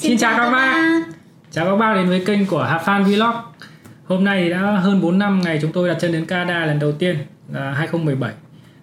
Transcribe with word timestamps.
Xin, 0.00 0.10
Xin 0.10 0.18
chào 0.18 0.38
các 0.38 0.50
bác. 0.50 1.02
Chào 1.50 1.66
các 1.66 1.76
bác 1.76 1.94
đến 1.94 2.08
với 2.08 2.24
kênh 2.26 2.46
của 2.46 2.62
Hà 2.62 2.78
Phan 2.78 3.04
Vlog. 3.04 3.34
Hôm 4.04 4.24
nay 4.24 4.50
đã 4.50 4.58
hơn 4.58 5.00
4 5.00 5.18
năm 5.18 5.40
ngày 5.44 5.58
chúng 5.62 5.72
tôi 5.72 5.88
đặt 5.88 5.96
chân 6.00 6.12
đến 6.12 6.26
Canada 6.26 6.66
lần 6.66 6.78
đầu 6.78 6.92
tiên 6.92 7.16
là 7.52 7.72
2017. 7.72 8.32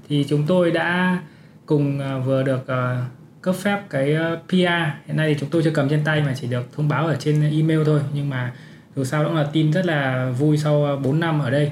Thì 0.10 0.26
chúng 0.30 0.44
tôi 0.48 0.72
đã 0.72 1.20
cùng 1.66 2.00
à, 2.00 2.18
vừa 2.18 2.44
được 2.44 2.68
à, 2.68 3.06
cấp 3.42 3.56
phép 3.56 3.82
cái 3.90 4.16
à, 4.16 4.36
PR. 4.48 5.08
Hiện 5.08 5.18
nay 5.18 5.34
thì 5.34 5.40
chúng 5.40 5.50
tôi 5.50 5.64
chưa 5.64 5.72
cầm 5.72 5.90
trên 5.90 6.04
tay 6.04 6.22
mà 6.22 6.34
chỉ 6.42 6.48
được 6.48 6.76
thông 6.76 6.88
báo 6.88 7.08
ở 7.08 7.16
trên 7.16 7.42
email 7.42 7.84
thôi. 7.86 8.00
Nhưng 8.14 8.30
mà 8.30 8.52
dù 8.96 9.04
sao 9.04 9.24
cũng 9.24 9.36
là 9.36 9.48
tin 9.54 9.72
rất 9.72 9.86
là 9.86 10.32
vui 10.40 10.58
sau 10.58 11.00
4 11.04 11.20
năm 11.20 11.40
ở 11.40 11.50
đây. 11.50 11.72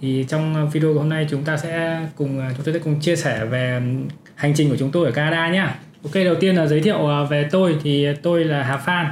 Thì 0.00 0.26
trong 0.28 0.70
video 0.70 0.94
hôm 0.94 1.08
nay 1.08 1.26
chúng 1.30 1.44
ta 1.44 1.56
sẽ 1.56 2.00
cùng 2.16 2.42
chúng 2.56 2.64
tôi 2.64 2.74
sẽ 2.74 2.80
cùng 2.80 3.00
chia 3.00 3.16
sẻ 3.16 3.44
về 3.44 3.82
hành 4.34 4.54
trình 4.56 4.70
của 4.70 4.76
chúng 4.76 4.90
tôi 4.90 5.06
ở 5.06 5.12
Canada 5.12 5.50
nhé. 5.50 5.66
Ok, 6.04 6.14
đầu 6.14 6.34
tiên 6.40 6.56
là 6.56 6.66
giới 6.66 6.80
thiệu 6.80 7.08
à, 7.10 7.24
về 7.24 7.48
tôi. 7.50 7.76
Thì 7.82 8.06
tôi 8.22 8.44
là 8.44 8.62
Hà 8.62 8.76
Phan. 8.76 9.06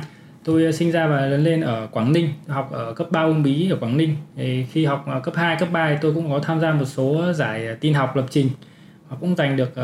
Tôi 0.44 0.64
à, 0.66 0.72
sinh 0.72 0.92
ra 0.92 1.06
và 1.06 1.26
lớn 1.26 1.44
lên 1.44 1.60
ở 1.60 1.88
Quảng 1.92 2.12
Ninh 2.12 2.28
học 2.46 2.72
ở 2.72 2.92
cấp 2.92 3.10
3 3.10 3.22
ung 3.22 3.42
bí 3.42 3.70
ở 3.70 3.76
Quảng 3.76 3.96
Ninh. 3.96 4.16
Thì 4.36 4.66
khi 4.72 4.84
học 4.84 5.04
à, 5.06 5.20
cấp 5.20 5.34
2, 5.36 5.56
cấp 5.56 5.68
3 5.72 5.90
thì 5.90 5.96
tôi 6.00 6.14
cũng 6.14 6.30
có 6.30 6.38
tham 6.38 6.60
gia 6.60 6.72
một 6.72 6.84
số 6.84 7.32
giải 7.32 7.76
tin 7.80 7.94
học 7.94 8.16
lập 8.16 8.26
trình 8.30 8.50
và 9.08 9.16
cũng 9.20 9.36
giành 9.36 9.56
được 9.56 9.74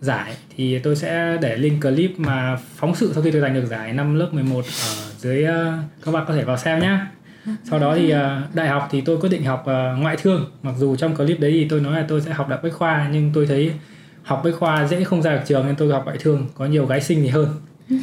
giải. 0.00 0.32
Thì 0.56 0.78
tôi 0.78 0.96
sẽ 0.96 1.36
để 1.40 1.56
link 1.56 1.82
clip 1.82 2.18
mà 2.18 2.58
phóng 2.76 2.94
sự 2.94 3.12
sau 3.14 3.22
khi 3.22 3.30
tôi 3.30 3.40
giành 3.40 3.54
được 3.54 3.66
giải 3.66 3.92
năm 3.92 4.14
lớp 4.14 4.28
11 4.32 4.64
ở 4.64 5.12
dưới 5.18 5.46
các 6.04 6.14
bạn 6.14 6.24
có 6.28 6.34
thể 6.34 6.44
vào 6.44 6.56
xem 6.56 6.78
nhé 6.78 6.98
sau 7.64 7.78
đó 7.78 7.94
thì 7.96 8.14
đại 8.54 8.68
học 8.68 8.88
thì 8.90 9.00
tôi 9.00 9.16
quyết 9.20 9.28
định 9.28 9.44
học 9.44 9.64
ngoại 9.98 10.16
thương. 10.16 10.50
Mặc 10.62 10.74
dù 10.78 10.96
trong 10.96 11.16
clip 11.16 11.40
đấy 11.40 11.50
thì 11.50 11.68
tôi 11.68 11.80
nói 11.80 12.00
là 12.00 12.04
tôi 12.08 12.20
sẽ 12.20 12.32
học 12.32 12.48
đại 12.48 12.58
bách 12.62 12.72
khoa 12.72 13.08
nhưng 13.12 13.30
tôi 13.34 13.46
thấy 13.46 13.72
học 14.22 14.42
bách 14.44 14.54
khoa 14.54 14.86
dễ 14.86 15.04
không 15.04 15.22
ra 15.22 15.34
được 15.34 15.42
trường 15.46 15.66
nên 15.66 15.76
tôi 15.76 15.92
học 15.92 16.02
ngoại 16.04 16.18
thương 16.20 16.46
có 16.54 16.66
nhiều 16.66 16.86
gái 16.86 17.00
xinh 17.00 17.22
thì 17.22 17.28
hơn. 17.28 17.48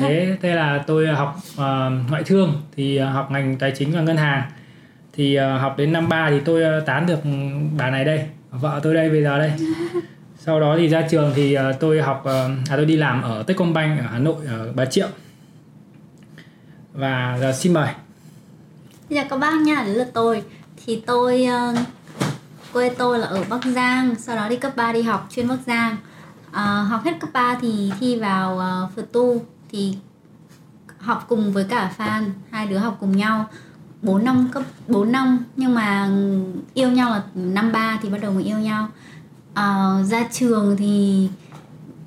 Thế 0.00 0.36
thế 0.42 0.54
là 0.54 0.84
tôi 0.86 1.06
học 1.06 1.36
uh, 1.52 1.60
ngoại 2.10 2.22
thương 2.26 2.62
thì 2.76 3.00
uh, 3.02 3.14
học 3.14 3.30
ngành 3.30 3.56
tài 3.58 3.72
chính 3.78 3.92
và 3.92 4.00
ngân 4.00 4.16
hàng. 4.16 4.42
Thì 5.12 5.38
uh, 5.38 5.60
học 5.60 5.74
đến 5.78 5.92
năm 5.92 6.08
ba 6.08 6.30
thì 6.30 6.40
tôi 6.44 6.78
uh, 6.78 6.86
tán 6.86 7.06
được 7.06 7.18
bà 7.78 7.90
này 7.90 8.04
đây 8.04 8.26
vợ 8.50 8.80
tôi 8.82 8.94
đây 8.94 9.10
bây 9.10 9.22
giờ 9.22 9.38
đây. 9.38 9.52
Sau 10.38 10.60
đó 10.60 10.76
thì 10.78 10.88
ra 10.88 11.02
trường 11.10 11.32
thì 11.34 11.56
uh, 11.58 11.80
tôi 11.80 12.02
học 12.02 12.20
uh, 12.20 12.70
à 12.70 12.76
tôi 12.76 12.84
đi 12.84 12.96
làm 12.96 13.22
ở 13.22 13.42
Techcombank 13.42 14.00
ở 14.00 14.06
Hà 14.12 14.18
Nội 14.18 14.46
ở 14.46 14.72
Bà 14.74 14.84
Triệu. 14.84 15.08
Và 16.92 17.38
giờ 17.40 17.52
xin 17.52 17.72
mời. 17.72 17.88
Chào 19.10 19.24
các 19.30 19.36
bác 19.36 19.60
nha, 19.60 19.82
đấy 19.86 19.94
là 19.94 20.06
tôi. 20.14 20.42
Thì 20.86 21.02
tôi 21.06 21.46
uh, 21.72 21.78
quê 22.76 22.88
tôi 22.88 23.18
là 23.18 23.26
ở 23.26 23.44
Bắc 23.48 23.64
Giang 23.64 24.14
Sau 24.18 24.36
đó 24.36 24.48
đi 24.48 24.56
cấp 24.56 24.76
3 24.76 24.92
đi 24.92 25.02
học 25.02 25.26
chuyên 25.30 25.48
Bắc 25.48 25.58
Giang. 25.66 25.96
À, 26.52 26.86
Học 26.90 27.00
hết 27.04 27.12
cấp 27.20 27.30
3 27.32 27.58
thì 27.60 27.92
thi 28.00 28.16
vào 28.16 28.58
ờ, 28.58 28.82
uh, 28.84 28.96
Phật 28.96 29.12
Tu 29.12 29.42
thì 29.70 29.94
học 30.98 31.24
cùng 31.28 31.52
với 31.52 31.64
cả 31.64 31.92
fan 31.98 32.30
hai 32.50 32.66
đứa 32.66 32.78
học 32.78 32.96
cùng 33.00 33.16
nhau. 33.16 33.48
4 34.02 34.24
năm 34.24 34.48
cấp 34.52 34.62
4 34.88 35.12
năm 35.12 35.44
nhưng 35.56 35.74
mà 35.74 36.10
yêu 36.74 36.90
nhau 36.90 37.10
là 37.10 37.22
năm 37.34 37.72
ba 37.72 37.98
thì 38.02 38.10
bắt 38.10 38.18
đầu 38.22 38.32
mới 38.32 38.44
yêu 38.44 38.58
nhau. 38.58 38.88
À, 39.54 39.98
ra 40.04 40.28
trường 40.32 40.76
thì 40.76 41.28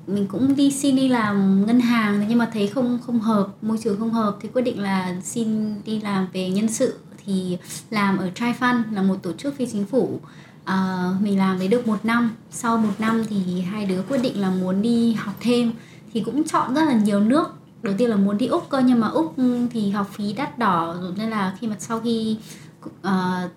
mình 0.06 0.26
cũng 0.26 0.56
đi 0.56 0.72
xin 0.72 0.96
đi 0.96 1.08
làm 1.08 1.66
ngân 1.66 1.80
hàng 1.80 2.24
nhưng 2.28 2.38
mà 2.38 2.50
thấy 2.52 2.66
không 2.66 2.98
không 3.06 3.20
hợp 3.20 3.48
môi 3.62 3.78
trường 3.78 3.98
không 3.98 4.10
hợp 4.10 4.36
thì 4.40 4.48
quyết 4.48 4.62
định 4.62 4.80
là 4.82 5.16
xin 5.22 5.74
đi 5.84 6.00
làm 6.00 6.28
về 6.32 6.50
nhân 6.50 6.68
sự. 6.68 6.98
Thì 7.24 7.58
làm 7.90 8.18
ở 8.18 8.30
TriFund 8.34 8.82
là 8.92 9.02
một 9.02 9.16
tổ 9.22 9.32
chức 9.32 9.56
phi 9.56 9.66
chính 9.66 9.86
phủ 9.86 10.20
à, 10.64 11.10
mình 11.20 11.38
làm 11.38 11.58
đấy 11.58 11.68
được 11.68 11.88
một 11.88 12.04
năm. 12.04 12.36
Sau 12.50 12.76
một 12.76 12.92
năm 12.98 13.22
thì 13.28 13.60
hai 13.60 13.86
đứa 13.86 14.02
quyết 14.02 14.18
định 14.18 14.40
là 14.40 14.50
muốn 14.50 14.82
đi 14.82 15.12
học 15.12 15.34
thêm. 15.40 15.72
Thì 16.12 16.20
cũng 16.20 16.44
chọn 16.44 16.74
rất 16.74 16.84
là 16.84 16.92
nhiều 16.92 17.20
nước. 17.20 17.44
Đầu 17.82 17.94
tiên 17.98 18.10
là 18.10 18.16
muốn 18.16 18.38
đi 18.38 18.46
úc 18.46 18.68
cơ 18.70 18.78
nhưng 18.78 19.00
mà 19.00 19.08
úc 19.08 19.36
ừ, 19.36 19.66
thì 19.70 19.90
học 19.90 20.10
phí 20.12 20.32
đắt 20.32 20.58
đỏ 20.58 20.96
rồi 21.00 21.12
nên 21.16 21.30
là 21.30 21.56
khi 21.60 21.66
mà 21.66 21.76
sau 21.78 22.00
khi 22.00 22.36
uh, 22.84 23.50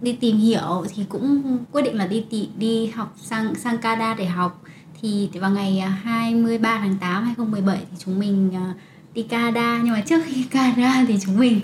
đi 0.00 0.12
tìm 0.12 0.36
hiểu 0.36 0.84
thì 0.94 1.04
cũng 1.08 1.58
quyết 1.72 1.82
định 1.82 1.96
là 1.96 2.06
đi 2.06 2.24
tì, 2.30 2.48
đi 2.58 2.86
học 2.86 3.14
sang 3.16 3.54
sang 3.54 3.78
Canada 3.78 4.14
để 4.14 4.26
học. 4.26 4.62
Thì, 5.02 5.30
vào 5.40 5.50
ngày 5.50 5.78
à, 5.78 5.88
23 5.88 6.78
tháng 6.78 6.96
8 7.00 7.24
2017 7.24 7.78
thì 7.90 7.96
chúng 7.98 8.18
mình 8.18 8.50
uh, 8.50 8.76
đi 9.16 9.22
Canada 9.22 9.80
nhưng 9.84 9.92
mà 9.92 10.00
trước 10.00 10.20
khi 10.26 10.44
Canada 10.50 11.04
thì 11.08 11.18
chúng 11.24 11.38
mình 11.38 11.60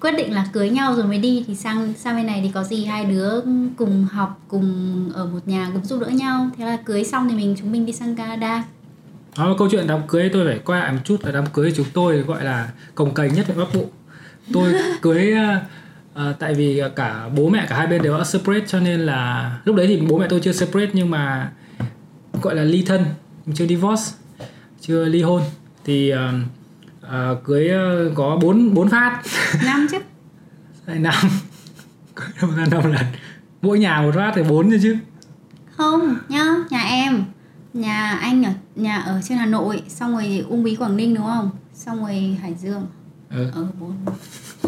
quyết 0.00 0.12
định 0.12 0.34
là 0.34 0.46
cưới 0.52 0.70
nhau 0.70 0.94
rồi 0.94 1.06
mới 1.06 1.18
đi. 1.18 1.44
Thì 1.46 1.54
sang 1.54 1.92
sang 1.96 2.16
bên 2.16 2.26
này 2.26 2.40
thì 2.44 2.50
có 2.54 2.64
gì 2.64 2.84
hai 2.84 3.04
đứa 3.04 3.40
cùng 3.76 4.06
học 4.12 4.40
cùng 4.48 5.10
ở 5.14 5.26
một 5.26 5.38
nhà 5.46 5.70
cùng 5.72 5.84
giúp 5.84 6.00
đỡ 6.00 6.06
nhau. 6.06 6.50
Thế 6.56 6.64
là 6.64 6.76
cưới 6.84 7.04
xong 7.04 7.28
thì 7.28 7.36
mình 7.36 7.56
chúng 7.58 7.72
mình 7.72 7.86
đi 7.86 7.92
sang 7.92 8.16
Canada. 8.16 8.64
Nói 9.36 9.54
câu 9.58 9.68
chuyện 9.70 9.86
đám 9.86 10.00
cưới 10.08 10.30
tôi 10.32 10.46
phải 10.46 10.58
quay 10.64 10.80
lại 10.80 10.92
một 10.92 10.98
chút. 11.04 11.24
Là 11.24 11.32
đám 11.32 11.44
cưới 11.52 11.72
chúng 11.76 11.86
tôi 11.92 12.18
gọi 12.18 12.44
là 12.44 12.70
cồng 12.94 13.14
cành 13.14 13.34
nhất 13.34 13.44
tại 13.48 13.56
bắc 13.56 13.74
bộ. 13.74 13.84
Tôi 14.52 14.74
cưới 15.02 15.34
uh, 16.14 16.20
tại 16.38 16.54
vì 16.54 16.82
cả 16.96 17.28
bố 17.36 17.48
mẹ 17.48 17.66
cả 17.68 17.76
hai 17.76 17.86
bên 17.86 18.02
đều 18.02 18.18
đã 18.18 18.24
separate 18.24 18.66
cho 18.66 18.80
nên 18.80 19.00
là 19.00 19.52
lúc 19.64 19.76
đấy 19.76 19.86
thì 19.86 20.00
bố 20.08 20.18
mẹ 20.18 20.26
tôi 20.28 20.40
chưa 20.40 20.52
separate 20.52 20.90
nhưng 20.92 21.10
mà 21.10 21.52
gọi 22.42 22.54
là 22.54 22.62
ly 22.62 22.82
thân 22.86 23.04
chưa 23.54 23.66
divorce 23.66 24.12
chưa 24.80 25.04
ly 25.04 25.22
hôn. 25.22 25.42
Thì 25.84 26.12
uh, 26.14 26.18
uh, 27.06 27.44
cưới 27.44 27.70
uh, 27.70 28.14
có 28.14 28.38
bốn 28.42 28.74
bốn 28.74 28.88
phát. 28.88 29.22
Năm 29.64 29.86
chứ. 29.90 29.98
Năm. 30.94 31.14
Cưới 32.14 32.66
năm 32.70 32.92
lần. 32.92 33.06
Mỗi 33.62 33.78
nhà 33.78 34.02
một 34.02 34.14
phát 34.14 34.32
thì 34.34 34.42
bốn 34.42 34.70
chứ. 34.82 34.96
Không 35.76 36.16
nhá 36.28 36.44
nhà 36.70 36.82
em. 36.82 37.24
Nhà 37.74 38.18
anh 38.20 38.44
ở 38.44 38.50
nhà 38.74 38.98
ở 38.98 39.20
trên 39.24 39.38
Hà 39.38 39.46
Nội 39.46 39.82
xong 39.88 40.12
rồi 40.12 40.44
Uông 40.48 40.64
Bí 40.64 40.76
Quảng 40.76 40.96
Ninh 40.96 41.14
đúng 41.14 41.26
không? 41.26 41.50
Xong 41.74 42.00
rồi 42.00 42.38
Hải 42.42 42.54
Dương. 42.54 42.86
Ừ. 43.30 43.50
ở 43.54 43.66
bốn. 43.80 43.92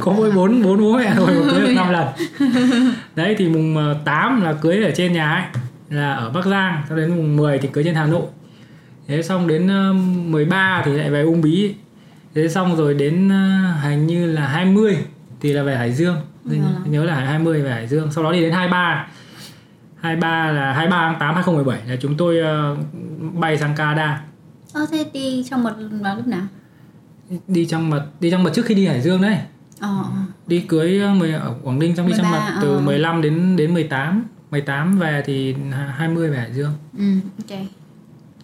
Có 0.00 0.12
mỗi 0.12 0.30
bốn 0.30 0.62
bốn 0.62 0.80
bố 0.80 0.96
mẹ 0.96 1.12
thôi 1.16 1.26
mà 1.34 1.50
cưới 1.50 1.60
được 1.60 1.72
năm 1.76 1.90
lần. 1.90 2.08
Đấy 3.16 3.34
thì 3.38 3.48
mùng 3.48 3.94
8 4.04 4.40
là 4.40 4.52
cưới 4.52 4.84
ở 4.84 4.90
trên 4.96 5.12
nhà 5.12 5.32
ấy 5.32 5.42
là 5.90 6.14
ở 6.14 6.30
Bắc 6.30 6.46
Giang. 6.46 6.82
Sau 6.88 6.96
đến 6.96 7.16
mùng 7.16 7.36
10 7.36 7.58
thì 7.58 7.68
cưới 7.72 7.84
trên 7.84 7.94
Hà 7.94 8.06
Nội. 8.06 8.26
Thế 9.08 9.22
xong 9.22 9.48
đến 9.48 9.70
13 10.30 10.82
thì 10.84 10.92
lại 10.92 11.10
về 11.10 11.22
Uông 11.22 11.40
Bí 11.40 11.74
thế 12.42 12.48
xong 12.48 12.76
rồi 12.76 12.94
đến 12.94 13.30
hình 13.82 14.06
như 14.06 14.32
là 14.32 14.46
20 14.46 14.98
thì 15.40 15.52
là 15.52 15.62
về 15.62 15.76
Hải 15.76 15.92
Dương 15.92 16.16
ừ. 16.44 16.56
nhớ 16.84 17.04
là 17.04 17.14
20 17.14 17.62
về 17.62 17.70
Hải 17.70 17.86
Dương 17.86 18.12
sau 18.12 18.24
đó 18.24 18.32
thì 18.32 18.40
đến 18.40 18.52
23 18.52 19.08
23 20.00 20.52
là 20.52 20.72
23 20.72 21.08
tháng 21.10 21.20
8 21.20 21.34
2017 21.34 21.80
là 21.86 21.96
chúng 22.00 22.16
tôi 22.16 22.36
uh, 22.40 22.78
bay 23.34 23.58
sang 23.58 23.74
Canada. 23.76 24.24
Ơ 24.72 24.86
thế 24.90 25.10
đi 25.12 25.44
trong 25.50 25.62
mật 25.62 25.76
vào 26.00 26.16
lúc 26.16 26.26
nào? 26.26 26.42
Đi 27.48 27.66
trong 27.66 27.90
mật 27.90 28.06
đi 28.20 28.30
trong 28.30 28.42
mật 28.42 28.50
trước 28.54 28.66
khi 28.66 28.74
đi 28.74 28.86
Hải 28.86 29.00
Dương 29.00 29.22
đấy. 29.22 29.38
Ờ. 29.80 30.04
Đi 30.46 30.60
cưới 30.60 31.00
10 31.14 31.32
ờ, 31.32 31.40
ở 31.40 31.54
Quảng 31.62 31.78
Ninh 31.78 31.94
trong 31.96 32.06
đi 32.08 32.14
trong 32.16 32.30
mật 32.30 32.58
từ 32.62 32.74
ờ. 32.74 32.80
15 32.80 33.22
đến 33.22 33.56
đến 33.56 33.74
18, 33.74 34.24
18 34.50 34.98
về 34.98 35.22
thì 35.26 35.54
20 35.96 36.30
về 36.30 36.38
Hải 36.38 36.52
Dương. 36.52 36.72
Ừ, 36.98 37.04
ok. 37.38 37.58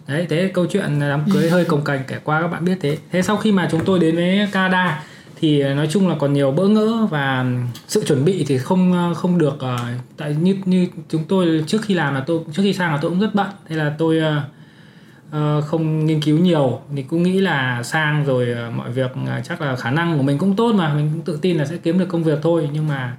Đấy, 0.07 0.25
thế 0.29 0.51
câu 0.53 0.65
chuyện 0.65 0.99
đám 0.99 1.23
cưới 1.33 1.49
hơi 1.49 1.65
cồng 1.65 1.83
cành 1.83 2.03
kể 2.07 2.17
qua 2.23 2.41
các 2.41 2.47
bạn 2.47 2.65
biết 2.65 2.77
thế. 2.81 2.97
Thế 3.11 3.21
sau 3.21 3.37
khi 3.37 3.51
mà 3.51 3.67
chúng 3.71 3.85
tôi 3.85 3.99
đến 3.99 4.15
với 4.15 4.47
Canada 4.51 5.03
thì 5.39 5.59
ờ, 5.59 5.73
nói 5.73 5.87
chung 5.91 6.07
là 6.07 6.15
còn 6.19 6.33
nhiều 6.33 6.51
bỡ 6.51 6.67
ngỡ 6.67 7.07
và 7.09 7.45
sự 7.87 8.03
chuẩn 8.07 8.25
bị 8.25 8.45
thì 8.47 8.57
không 8.57 8.93
ờ, 8.93 9.13
không 9.13 9.37
được 9.37 9.55
uh, 9.55 9.79
tại 10.17 10.35
như 10.41 10.57
như 10.65 10.87
chúng 11.09 11.23
tôi 11.23 11.63
trước 11.67 11.81
khi 11.81 11.93
làm 11.93 12.13
là 12.13 12.23
tôi 12.27 12.39
trước 12.53 12.61
khi 12.63 12.73
sang 12.73 12.91
là 12.91 12.99
tôi 13.01 13.11
cũng 13.11 13.19
rất 13.19 13.35
bận. 13.35 13.47
Thế 13.67 13.75
là 13.75 13.95
tôi 13.97 14.21
uh, 15.29 15.65
không 15.65 16.05
nghiên 16.05 16.21
cứu 16.21 16.39
nhiều. 16.39 16.79
Thì 16.95 17.03
cũng 17.03 17.23
nghĩ 17.23 17.41
là 17.41 17.83
sang 17.83 18.25
rồi 18.25 18.47
uh, 18.67 18.73
mọi 18.73 18.91
việc 18.91 19.11
chắc 19.43 19.61
là 19.61 19.75
khả 19.75 19.91
năng 19.91 20.17
của 20.17 20.23
mình 20.23 20.37
cũng 20.37 20.55
tốt 20.55 20.75
mà. 20.75 20.93
Mình 20.93 21.09
cũng 21.13 21.21
tự 21.21 21.39
tin 21.41 21.57
là 21.57 21.65
sẽ 21.65 21.77
kiếm 21.77 21.99
được 21.99 22.07
công 22.09 22.23
việc 22.23 22.39
thôi. 22.41 22.69
Nhưng 22.73 22.87
mà 22.87 23.17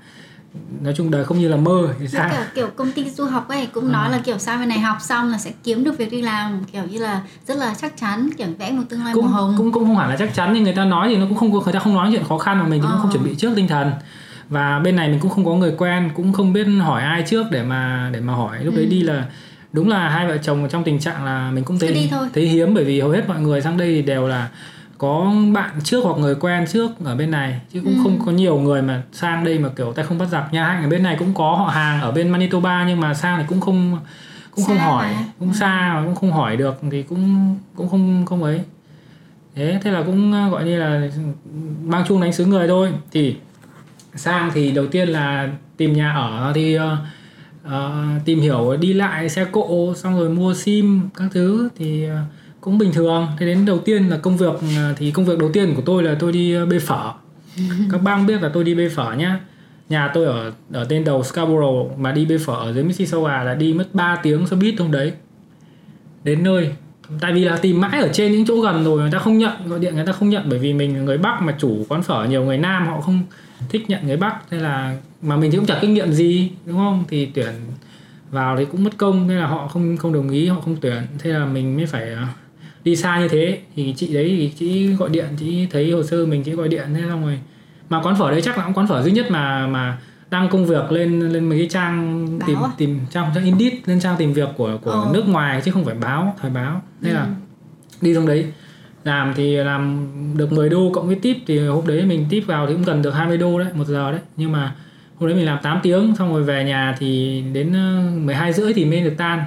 nói 0.82 0.94
chung 0.96 1.10
đời 1.10 1.24
không 1.24 1.38
như 1.38 1.48
là 1.48 1.56
mơ 1.56 1.88
thì 2.00 2.08
sao 2.08 2.28
kiểu, 2.30 2.40
kiểu 2.54 2.68
công 2.76 2.92
ty 2.92 3.10
du 3.10 3.24
học 3.24 3.48
ấy 3.48 3.66
cũng 3.66 3.88
à. 3.88 3.92
nói 3.92 4.10
là 4.10 4.18
kiểu 4.24 4.38
sang 4.38 4.60
bên 4.60 4.68
này 4.68 4.78
học 4.78 4.96
xong 5.00 5.30
là 5.30 5.38
sẽ 5.38 5.52
kiếm 5.64 5.84
được 5.84 5.98
việc 5.98 6.10
đi 6.10 6.22
làm 6.22 6.64
kiểu 6.72 6.82
như 6.90 6.98
là 6.98 7.22
rất 7.46 7.56
là 7.56 7.74
chắc 7.80 7.96
chắn 7.96 8.30
kiểu 8.38 8.46
vẽ 8.58 8.72
một 8.72 8.82
tương 8.88 9.04
lai 9.04 9.14
cũng, 9.14 9.24
màu 9.24 9.32
hồng 9.32 9.54
cũng 9.58 9.72
cũng 9.72 9.84
không 9.84 9.96
hẳn 9.96 10.10
là 10.10 10.16
chắc 10.16 10.34
chắn 10.34 10.52
nhưng 10.54 10.64
người 10.64 10.74
ta 10.74 10.84
nói 10.84 11.08
thì 11.08 11.16
nó 11.16 11.26
cũng 11.28 11.38
không 11.38 11.52
có 11.52 11.60
người 11.60 11.72
ta 11.72 11.78
không 11.78 11.94
nói 11.94 12.08
chuyện 12.12 12.24
khó 12.24 12.38
khăn 12.38 12.58
mà 12.58 12.66
mình 12.66 12.82
thì 12.82 12.88
à. 12.88 12.90
cũng 12.90 13.00
không 13.00 13.10
ờ. 13.10 13.12
chuẩn 13.12 13.24
bị 13.24 13.34
trước 13.34 13.52
tinh 13.56 13.68
thần 13.68 13.92
và 14.48 14.78
bên 14.78 14.96
này 14.96 15.08
mình 15.08 15.20
cũng 15.20 15.30
không 15.30 15.44
có 15.44 15.54
người 15.54 15.74
quen 15.78 16.10
cũng 16.14 16.32
không 16.32 16.52
biết 16.52 16.64
hỏi 16.64 17.02
ai 17.02 17.24
trước 17.26 17.46
để 17.50 17.62
mà 17.62 18.10
để 18.12 18.20
mà 18.20 18.32
hỏi 18.32 18.64
lúc 18.64 18.74
ừ. 18.74 18.78
đấy 18.78 18.86
đi 18.86 19.02
là 19.02 19.24
đúng 19.72 19.88
là 19.88 20.08
hai 20.08 20.28
vợ 20.28 20.38
chồng 20.38 20.68
trong 20.70 20.84
tình 20.84 21.00
trạng 21.00 21.24
là 21.24 21.50
mình 21.50 21.64
cũng 21.64 21.78
thấy 21.78 22.10
thấy 22.34 22.46
hiếm 22.46 22.74
bởi 22.74 22.84
vì 22.84 23.00
hầu 23.00 23.10
hết 23.10 23.28
mọi 23.28 23.40
người 23.40 23.60
sang 23.60 23.76
đây 23.76 23.88
thì 23.88 24.02
đều 24.02 24.28
là 24.28 24.48
có 24.98 25.32
bạn 25.52 25.70
trước 25.84 26.04
hoặc 26.04 26.18
người 26.18 26.34
quen 26.34 26.64
trước 26.72 26.90
ở 27.04 27.16
bên 27.16 27.30
này 27.30 27.60
chứ 27.72 27.80
cũng 27.84 27.94
ừ. 27.94 28.00
không 28.02 28.26
có 28.26 28.32
nhiều 28.32 28.58
người 28.58 28.82
mà 28.82 29.02
sang 29.12 29.44
đây 29.44 29.58
mà 29.58 29.68
kiểu 29.68 29.92
tay 29.92 30.04
không 30.04 30.18
bắt 30.18 30.26
giặc. 30.26 30.52
Nha 30.52 30.66
anh 30.66 30.82
ở 30.82 30.88
bên 30.88 31.02
này 31.02 31.16
cũng 31.18 31.34
có 31.34 31.54
họ 31.56 31.66
hàng 31.66 32.00
ở 32.00 32.12
bên 32.12 32.28
Manitoba 32.28 32.84
nhưng 32.88 33.00
mà 33.00 33.14
sang 33.14 33.38
thì 33.38 33.44
cũng 33.48 33.60
không 33.60 33.98
cũng 34.50 34.64
xa 34.64 34.68
không 34.68 34.78
hỏi. 34.78 35.06
mà. 35.06 35.24
cũng 35.38 35.54
xa 35.54 35.94
mà 35.94 36.02
cũng 36.04 36.14
không 36.14 36.32
hỏi 36.32 36.56
được 36.56 36.80
thì 36.90 37.02
cũng 37.02 37.56
cũng 37.74 37.88
không 37.88 38.26
không 38.26 38.42
ấy. 38.42 38.60
Thế 39.54 39.80
thế 39.82 39.90
là 39.90 40.02
cũng 40.02 40.32
ờ, 40.32 40.48
gọi 40.48 40.64
như 40.64 40.78
là 40.78 41.08
mang 41.84 42.04
chung 42.08 42.20
đánh 42.20 42.32
xứ 42.32 42.46
người 42.46 42.68
thôi. 42.68 42.92
Thì 43.12 43.36
sang 44.14 44.50
thì 44.54 44.70
đầu 44.70 44.86
tiên 44.86 45.08
là 45.08 45.48
tìm 45.76 45.92
nhà 45.92 46.12
ở 46.12 46.52
thì 46.54 46.78
uh, 46.78 46.82
uh, 47.66 47.72
tìm 48.24 48.40
hiểu 48.40 48.76
đi 48.80 48.92
lại 48.92 49.28
xe 49.28 49.44
cộ 49.44 49.94
xong 49.96 50.18
rồi 50.18 50.30
mua 50.30 50.54
sim 50.54 51.08
các 51.14 51.28
thứ. 51.32 51.68
Thì 51.76 52.06
uh, 52.10 52.18
cũng 52.66 52.78
bình 52.78 52.92
thường. 52.92 53.26
Thế 53.38 53.46
đến 53.46 53.66
đầu 53.66 53.78
tiên 53.78 54.08
là 54.08 54.16
công 54.16 54.36
việc 54.36 54.54
à, 54.76 54.94
thì 54.96 55.10
công 55.10 55.24
việc 55.24 55.38
đầu 55.38 55.50
tiên 55.52 55.74
của 55.76 55.82
tôi 55.82 56.02
là 56.02 56.16
tôi 56.18 56.32
đi 56.32 56.54
à, 56.54 56.64
bê 56.64 56.78
phở. 56.78 57.12
Các 57.92 58.02
bang 58.02 58.26
biết 58.26 58.42
là 58.42 58.48
tôi 58.48 58.64
đi 58.64 58.74
bê 58.74 58.88
phở 58.88 59.12
nhá. 59.12 59.40
Nhà 59.88 60.10
tôi 60.14 60.26
ở 60.26 60.52
ở 60.72 60.84
tên 60.84 61.04
đầu 61.04 61.22
Scarborough 61.22 61.98
mà 61.98 62.12
đi 62.12 62.24
bê 62.24 62.38
phở 62.38 62.52
ở 62.52 62.72
dưới 62.72 62.84
Mississauga 62.84 63.42
là 63.42 63.54
đi 63.54 63.74
mất 63.74 63.84
3 63.92 64.16
tiếng 64.22 64.46
xe 64.46 64.56
buýt 64.56 64.80
hôm 64.80 64.92
đấy. 64.92 65.12
Đến 66.24 66.42
nơi 66.42 66.70
tại 67.20 67.32
vì 67.32 67.44
là 67.44 67.56
tìm 67.56 67.80
mãi 67.80 68.00
ở 68.00 68.08
trên 68.12 68.32
những 68.32 68.46
chỗ 68.46 68.60
gần 68.60 68.84
rồi 68.84 68.98
người 69.00 69.10
ta 69.10 69.18
không 69.18 69.38
nhận 69.38 69.52
gọi 69.66 69.78
điện 69.78 69.94
người 69.94 70.06
ta 70.06 70.12
không 70.12 70.30
nhận 70.30 70.42
bởi 70.48 70.58
vì 70.58 70.72
mình 70.72 70.96
là 70.96 71.02
người 71.02 71.18
Bắc 71.18 71.42
mà 71.42 71.56
chủ 71.58 71.86
quán 71.88 72.02
phở 72.02 72.24
nhiều 72.24 72.44
người 72.44 72.58
Nam 72.58 72.86
họ 72.86 73.00
không 73.00 73.22
thích 73.68 73.90
nhận 73.90 74.06
người 74.06 74.16
Bắc 74.16 74.36
thế 74.50 74.58
là 74.58 74.96
mà 75.22 75.36
mình 75.36 75.50
thì 75.50 75.56
cũng 75.56 75.66
chẳng 75.66 75.78
kinh 75.80 75.94
nghiệm 75.94 76.12
gì 76.12 76.50
đúng 76.64 76.76
không? 76.76 77.04
Thì 77.08 77.26
tuyển 77.26 77.52
vào 78.30 78.56
thì 78.56 78.64
cũng 78.64 78.84
mất 78.84 78.96
công 78.96 79.26
nên 79.26 79.38
là 79.38 79.46
họ 79.46 79.68
không 79.68 79.96
không 79.96 80.12
đồng 80.12 80.30
ý 80.30 80.46
họ 80.46 80.60
không 80.60 80.76
tuyển 80.80 81.02
thế 81.18 81.30
là 81.30 81.46
mình 81.46 81.76
mới 81.76 81.86
phải 81.86 82.10
ờ, 82.10 82.24
đi 82.86 82.96
xa 82.96 83.18
như 83.20 83.28
thế 83.28 83.58
thì 83.76 83.94
chị 83.96 84.14
đấy 84.14 84.24
thì 84.38 84.50
chị 84.58 84.86
gọi 84.86 85.08
điện 85.10 85.24
chị 85.38 85.66
thấy 85.70 85.90
hồ 85.90 86.02
sơ 86.02 86.26
mình 86.26 86.42
chị 86.42 86.52
gọi 86.52 86.68
điện 86.68 86.84
thế 86.94 87.00
xong 87.08 87.22
rồi 87.22 87.38
mà 87.88 88.02
quán 88.02 88.16
phở 88.18 88.30
đấy 88.30 88.42
chắc 88.42 88.58
là 88.58 88.64
cũng 88.64 88.74
quán 88.74 88.86
phở 88.86 89.02
duy 89.02 89.12
nhất 89.12 89.30
mà 89.30 89.66
mà 89.66 89.98
đăng 90.30 90.48
công 90.48 90.66
việc 90.66 90.92
lên 90.92 91.20
lên 91.20 91.48
mấy 91.48 91.58
cái 91.58 91.68
trang 91.68 92.26
Báo 92.38 92.48
tìm 92.48 92.58
à? 92.58 92.68
tìm 92.76 93.00
trang 93.10 93.30
trang 93.34 93.44
Indeed 93.44 93.72
lên 93.86 94.00
trang 94.00 94.16
tìm 94.18 94.32
việc 94.32 94.48
của 94.56 94.78
của 94.82 94.90
Ồ. 94.90 95.10
nước 95.12 95.28
ngoài 95.28 95.60
chứ 95.64 95.70
không 95.70 95.84
phải 95.84 95.94
báo 95.94 96.34
thời 96.40 96.50
báo 96.50 96.82
thế 97.02 97.12
là 97.12 97.22
Ừ. 97.22 97.28
đi 98.00 98.14
trong 98.14 98.26
đấy 98.26 98.46
làm 99.04 99.32
thì 99.36 99.56
làm 99.56 100.06
được 100.36 100.52
10 100.52 100.68
đô 100.68 100.90
cộng 100.94 101.06
với 101.06 101.16
tip 101.16 101.36
thì 101.46 101.58
hôm 101.66 101.86
đấy 101.86 102.02
mình 102.04 102.26
tip 102.30 102.46
vào 102.46 102.66
thì 102.66 102.72
cũng 102.72 102.82
gần 102.82 103.02
được 103.02 103.10
20 103.10 103.38
đô 103.38 103.58
đấy 103.58 103.68
một 103.74 103.84
giờ 103.86 104.10
đấy 104.10 104.20
nhưng 104.36 104.52
mà 104.52 104.74
hôm 105.18 105.28
đấy 105.28 105.36
mình 105.36 105.46
làm 105.46 105.58
8 105.62 105.80
tiếng 105.82 106.14
xong 106.18 106.32
rồi 106.32 106.42
về 106.42 106.64
nhà 106.64 106.96
thì 106.98 107.42
đến 107.52 107.72
ờ, 107.72 108.02
12 108.24 108.52
rưỡi 108.52 108.72
thì 108.72 108.84
mới 108.84 109.00
được 109.00 109.14
tan 109.18 109.44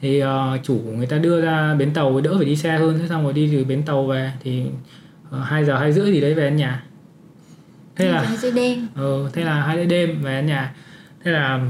thì 0.00 0.18
ờ, 0.18 0.58
chủ 0.62 0.80
người 0.96 1.06
ta 1.06 1.18
đưa 1.18 1.40
ra 1.40 1.74
bến 1.74 1.94
tàu 1.94 2.20
đỡ 2.20 2.34
phải 2.36 2.46
đi 2.46 2.56
xe 2.56 2.78
hơn 2.78 2.98
thế 2.98 3.08
xong 3.08 3.24
rồi 3.24 3.32
đi 3.32 3.50
từ 3.52 3.64
bến 3.64 3.82
tàu 3.82 4.06
về 4.06 4.32
thì 4.42 4.62
uh, 5.28 5.44
2 5.44 5.64
giờ 5.64 5.78
hai 5.78 5.92
rưỡi 5.92 6.12
thì 6.12 6.20
đấy 6.20 6.34
về 6.34 6.42
đến 6.42 6.56
nhà. 6.56 6.82
Thế 7.96 8.08
là 8.08 8.26
dưới 8.40 8.52
đêm. 8.52 8.88
Ừ, 8.96 9.28
thế 9.32 9.44
là 9.44 9.62
hai 9.62 9.86
đêm 9.86 10.22
về 10.22 10.36
đến 10.36 10.46
nhà. 10.46 10.72
Thế 11.24 11.30
là 11.30 11.60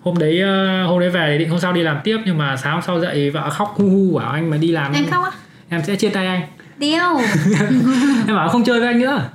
hôm 0.00 0.18
đấy 0.18 0.40
ờ, 0.40 0.84
hôm 0.86 1.00
đấy 1.00 1.10
về 1.10 1.28
thì 1.32 1.38
định 1.38 1.50
hôm 1.50 1.60
sau 1.60 1.72
đi 1.72 1.82
làm 1.82 1.98
tiếp 2.04 2.18
nhưng 2.26 2.38
mà 2.38 2.56
sáng 2.56 2.72
hôm 2.72 2.82
sau 2.82 3.00
dậy 3.00 3.30
vợ 3.30 3.50
khóc 3.50 3.74
hu 3.76 3.88
hu 3.88 4.18
bảo 4.18 4.30
anh 4.30 4.50
mà 4.50 4.56
đi 4.56 4.68
làm 4.68 4.92
em 4.92 5.06
khóc 5.10 5.24
á? 5.24 5.30
Em 5.68 5.82
sẽ 5.86 5.96
chia 5.96 6.08
tay 6.08 6.26
anh. 6.26 6.42
Điêu. 6.78 7.02
Em 8.26 8.36
bảo 8.36 8.48
không 8.48 8.64
chơi 8.64 8.80
với 8.80 8.88
anh 8.88 8.98
nữa. 8.98 9.28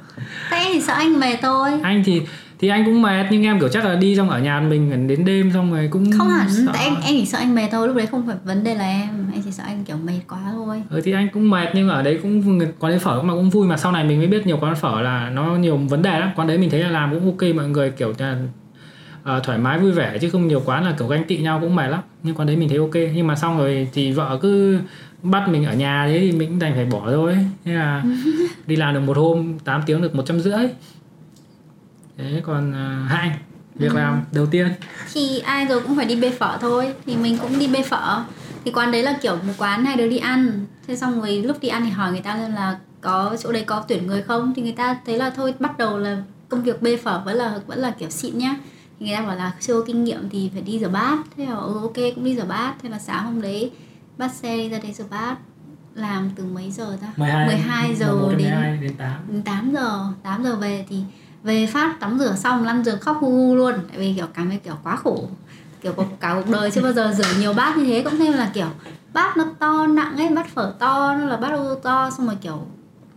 Em 0.52 0.68
thì 0.74 0.82
sợ 0.82 0.94
anh 0.94 1.20
về 1.20 1.38
tôi 1.42 1.72
anh 1.84 2.04
thì 2.04 2.22
thì 2.60 2.68
anh 2.68 2.86
cũng 2.86 3.02
mệt 3.02 3.26
nhưng 3.32 3.44
em 3.44 3.60
kiểu 3.60 3.70
chắc 3.70 3.86
là 3.86 3.96
đi 3.96 4.16
xong 4.16 4.30
ở 4.30 4.40
nhà 4.40 4.60
mình 4.60 5.08
đến 5.08 5.26
đêm 5.26 5.52
xong 5.54 5.72
rồi 5.72 5.88
cũng 5.92 6.12
không 6.12 6.30
hẳn 6.30 6.48
sợ. 6.50 6.72
tại 6.74 6.84
em 6.84 6.96
em 7.04 7.16
chỉ 7.20 7.26
sợ 7.26 7.38
anh 7.38 7.56
mệt 7.56 7.68
thôi 7.72 7.88
lúc 7.88 7.98
đấy 7.98 8.06
không 8.06 8.28
phải 8.28 8.36
vấn 8.44 8.64
đề 8.64 8.76
là 8.76 8.86
em 8.86 9.10
em 9.34 9.42
chỉ 9.46 9.52
sợ 9.52 9.64
anh 9.68 9.84
kiểu 9.84 9.98
mệt 9.98 10.20
quá 10.28 10.40
thôi. 10.52 10.84
Ừ, 10.90 11.02
thì 11.04 11.12
anh 11.12 11.28
cũng 11.34 11.50
mệt 11.50 11.70
nhưng 11.74 11.90
ở 11.90 12.04
đấy 12.04 12.20
cũng 12.22 12.60
quán 12.80 12.92
đấy 12.92 13.00
phở 13.00 13.22
mà 13.22 13.34
cũng 13.34 13.50
vui 13.50 13.68
mà 13.68 13.78
sau 13.78 13.92
này 13.92 14.04
mình 14.04 14.18
mới 14.18 14.28
biết 14.28 14.48
nhiều 14.48 14.58
quán 14.62 14.76
phở 14.76 15.02
là 15.02 15.30
nó 15.30 15.56
nhiều 15.56 15.78
vấn 15.78 16.02
đề 16.02 16.20
lắm. 16.20 16.30
Quán 16.36 16.48
đấy 16.48 16.58
mình 16.58 16.70
thấy 16.70 16.80
là 16.80 16.90
làm 16.90 17.12
cũng 17.14 17.26
ok 17.26 17.56
mọi 17.56 17.70
người 17.70 17.92
kiểu 17.92 18.14
là 18.18 18.38
ờ, 19.24 19.40
thoải 19.44 19.58
mái 19.58 19.80
vui 19.80 19.92
vẻ 19.92 20.18
chứ 20.22 20.30
không 20.30 20.48
nhiều 20.48 20.62
quán 20.66 20.86
là 20.86 20.96
kiểu 21.00 21.08
ganh 21.08 21.24
tị 21.24 21.38
nhau 21.38 21.60
cũng 21.62 21.76
mệt 21.76 21.88
lắm. 21.88 22.02
Nhưng 22.24 22.36
quán 22.36 22.48
đấy 22.48 22.58
mình 22.58 22.70
thấy 22.70 22.78
ok 22.78 23.14
nhưng 23.16 23.28
mà 23.28 23.36
xong 23.36 23.58
rồi 23.58 23.88
thì 23.94 24.12
vợ 24.12 24.40
cứ 24.42 24.80
bắt 25.24 25.50
mình 25.50 25.66
ở 25.66 25.74
nhà 25.74 26.08
thế 26.08 26.20
thì 26.20 26.32
mình 26.32 26.50
cũng 26.50 26.60
đành 26.60 26.74
phải 26.76 26.86
bỏ 26.86 27.12
thôi. 27.12 27.38
Thế 27.66 27.74
là 27.74 28.04
đi 28.68 28.76
làm 28.76 28.94
được 28.94 29.00
một 29.00 29.18
hôm 29.18 29.60
8 29.60 29.82
tiếng 29.86 30.02
được 30.02 30.16
một 30.16 30.24
trăm 30.26 30.40
rưỡi 30.40 30.68
thế 32.20 32.42
còn 32.46 32.72
uh, 32.72 33.10
hai 33.10 33.32
việc 33.76 33.96
làm 33.96 34.22
đầu 34.32 34.46
tiên. 34.46 34.68
Thì 35.14 35.40
ai 35.40 35.66
rồi 35.66 35.82
cũng 35.82 35.96
phải 35.96 36.06
đi 36.06 36.16
bê 36.16 36.30
phở 36.30 36.58
thôi 36.62 36.94
thì 37.06 37.16
mình 37.16 37.38
cũng 37.38 37.60
đi 37.60 37.68
bê 37.68 37.84
phở. 37.84 38.24
Thì 38.66 38.72
quán 38.72 38.92
đấy 38.92 39.04
là 39.04 39.18
kiểu 39.22 39.36
một 39.36 39.54
quán 39.58 39.86
hai 39.86 39.96
đứa 39.96 40.08
đi 40.08 40.18
ăn. 40.18 40.66
Thế 40.88 40.96
xong 40.96 41.22
rồi 41.22 41.42
lúc 41.44 41.58
đi 41.62 41.68
ăn 41.68 41.86
thì 41.86 41.90
hỏi 41.90 42.12
người 42.12 42.22
ta 42.22 42.36
là 42.36 42.78
có 43.02 43.38
chỗ 43.40 43.52
đấy 43.52 43.64
có 43.68 43.84
tuyển 43.88 44.08
người 44.08 44.22
không? 44.22 44.54
Thì 44.56 44.62
người 44.62 44.72
ta 44.72 44.98
thấy 45.06 45.18
là 45.18 45.30
thôi 45.30 45.54
bắt 45.60 45.78
đầu 45.78 45.98
là 45.98 46.18
công 46.50 46.64
việc 46.64 46.82
bê 46.82 46.98
phở 46.98 47.22
vẫn 47.26 47.36
là 47.36 47.60
vẫn 47.68 47.80
là 47.80 47.92
kiểu 47.92 48.10
xịn 48.10 48.38
nhá. 48.38 48.56
Thì 49.00 49.06
người 49.06 49.16
ta 49.16 49.22
bảo 49.22 49.36
là 49.36 49.52
chưa 49.60 49.80
có 49.80 49.86
kinh 49.88 50.04
nghiệm 50.04 50.30
thì 50.30 50.50
phải 50.54 50.62
đi 50.62 50.80
rửa 50.80 50.90
bát. 50.90 51.18
Thế 51.38 51.46
là 51.46 51.56
ừ, 51.56 51.80
ok 51.82 51.96
cũng 52.16 52.24
đi 52.24 52.36
rửa 52.36 52.46
bát. 52.46 52.74
Thế 52.82 52.90
là 52.90 53.00
sáng 53.00 53.26
hôm 53.26 53.42
đấy 53.42 53.72
bắt 54.18 54.32
xe 54.34 54.58
đi 54.58 54.70
ra 54.70 54.80
đấy 54.84 54.94
rửa 54.94 55.06
bát. 55.10 55.36
Làm 55.96 56.30
từ 56.36 56.44
mấy 56.44 56.72
giờ 56.72 56.98
ta? 57.02 57.08
12 57.18 57.48
12 57.48 57.96
giờ 57.96 58.12
11 58.12 58.30
đến 58.30 58.38
12 58.38 58.78
đến 58.78 58.94
8 58.98 59.12
đến 59.28 59.42
8 59.42 59.74
giờ. 59.74 60.06
8 60.24 60.44
giờ 60.44 60.56
về 60.56 60.86
thì 60.90 61.02
về 61.44 61.66
phát 61.66 62.00
tắm 62.00 62.20
rửa 62.20 62.36
xong, 62.36 62.66
lăn 62.66 62.84
giường 62.84 63.00
khóc 63.00 63.18
hu 63.20 63.32
hu 63.32 63.56
luôn. 63.56 63.74
Tại 63.90 63.98
vì 63.98 64.14
kiểu 64.16 64.26
cảm 64.34 64.50
thấy 64.50 64.58
kiểu 64.58 64.74
quá 64.84 64.96
khổ. 64.96 65.28
Kiểu 65.82 65.94
cả 66.20 66.34
cuộc 66.36 66.52
đời 66.52 66.72
chưa 66.72 66.82
bao 66.82 66.94
giờ 66.94 67.14
rửa 67.18 67.40
nhiều 67.40 67.54
bát 67.54 67.78
như 67.78 67.86
thế. 67.86 68.02
Cũng 68.02 68.18
thêm 68.18 68.34
là 68.34 68.52
kiểu 68.54 68.68
bát 69.14 69.38
nó 69.38 69.46
to 69.60 69.88
nặng 69.88 70.18
ấy, 70.18 70.30
bát 70.30 70.48
phở 70.56 70.74
to, 70.80 71.16
nó 71.20 71.26
là 71.26 71.38
bát 71.38 71.52
ô 71.52 71.64
tô 71.64 71.76
to. 71.76 72.10
Xong 72.18 72.26
rồi 72.26 72.36
kiểu 72.42 72.66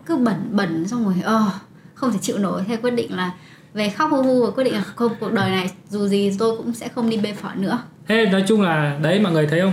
cứ 0.06 0.16
bẩn 0.16 0.48
bẩn. 0.50 0.88
Xong 0.88 1.04
rồi 1.04 1.14
ờ 1.24 1.50
không 1.94 2.12
thể 2.12 2.18
chịu 2.22 2.38
nổi. 2.38 2.64
Thế 2.68 2.76
quyết 2.76 2.90
định 2.90 3.16
là 3.16 3.30
về 3.74 3.88
khóc 3.90 4.10
hu 4.10 4.22
hu 4.22 4.44
và 4.46 4.50
quyết 4.50 4.64
định 4.64 4.74
là 4.74 4.82
không 4.82 5.12
cuộc 5.20 5.32
đời 5.32 5.50
này 5.50 5.72
dù 5.90 6.06
gì 6.06 6.36
tôi 6.38 6.56
cũng 6.56 6.74
sẽ 6.74 6.88
không 6.88 7.10
đi 7.10 7.16
bê 7.16 7.32
phở 7.32 7.48
nữa. 7.56 7.78
Thế 8.08 8.26
nói 8.26 8.44
chung 8.48 8.62
là 8.62 8.98
đấy, 9.02 9.20
mọi 9.20 9.32
người 9.32 9.46
thấy 9.46 9.60
không? 9.60 9.72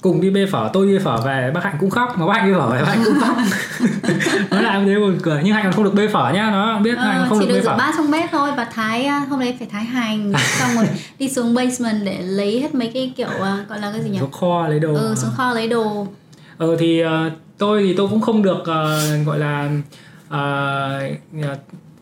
Cùng 0.00 0.20
đi 0.20 0.30
bê 0.30 0.46
phở 0.46 0.70
tôi 0.72 0.86
đi 0.86 0.98
phở 0.98 1.16
về 1.16 1.50
bác 1.54 1.64
hạnh 1.64 1.76
cũng 1.80 1.90
khóc. 1.90 2.18
Mà 2.18 2.26
bác 2.26 2.32
hạnh 2.36 2.46
đi 2.48 2.54
phở 2.58 2.66
về 2.68 2.82
bác 2.82 2.88
hạnh 2.88 3.02
cũng 3.04 3.20
khóc. 3.20 3.36
Nói 4.50 4.62
lại 4.62 4.76
em 4.76 4.86
thấy 4.86 4.98
buồn 5.00 5.18
cười 5.22 5.40
nhưng 5.44 5.54
hạnh 5.54 5.64
còn 5.64 5.72
không 5.72 5.84
được 5.84 5.94
bê 5.94 6.08
phở 6.08 6.30
nhá 6.34 6.50
nó 6.52 6.78
biết 6.78 6.98
hạnh 6.98 7.18
Ờ, 7.22 7.26
không 7.28 7.38
chỉ 7.40 7.46
được 7.46 7.54
bê 7.54 7.60
phở. 7.60 7.76
bát 7.76 7.94
trong 7.96 8.10
bếp 8.10 8.30
thôi 8.32 8.50
và 8.56 8.64
thái 8.64 9.04
à, 9.04 9.18
hôm 9.30 9.40
đấy 9.40 9.54
phải 9.58 9.68
thái 9.70 9.84
hành. 9.84 10.32
Xong 10.58 10.70
rồi 10.76 10.86
đi 11.18 11.28
xuống 11.28 11.54
basement 11.54 12.04
để 12.04 12.18
lấy 12.22 12.60
hết 12.60 12.74
mấy 12.74 12.90
cái 12.94 13.12
kiểu 13.16 13.28
à, 13.42 13.64
gọi 13.68 13.80
là 13.80 13.90
cái 13.92 14.02
gì 14.02 14.10
nhỉ? 14.10 14.18
Xuống 14.20 14.30
kho 14.32 14.68
lấy 14.68 14.80
đồ. 14.80 14.94
Ừ 14.94 15.14
xuống 15.16 15.30
kho 15.36 15.52
lấy 15.54 15.68
đồ. 15.68 16.06
Ờ 16.58 16.76
thì 16.78 17.00
ờ, 17.00 17.30
tôi 17.58 17.82
thì 17.82 17.94
tôi 17.96 18.08
cũng 18.08 18.20
không 18.20 18.42
được 18.42 18.62
ờ, 18.66 19.00
gọi 19.26 19.38
là 19.38 19.68
ờ, 20.28 21.00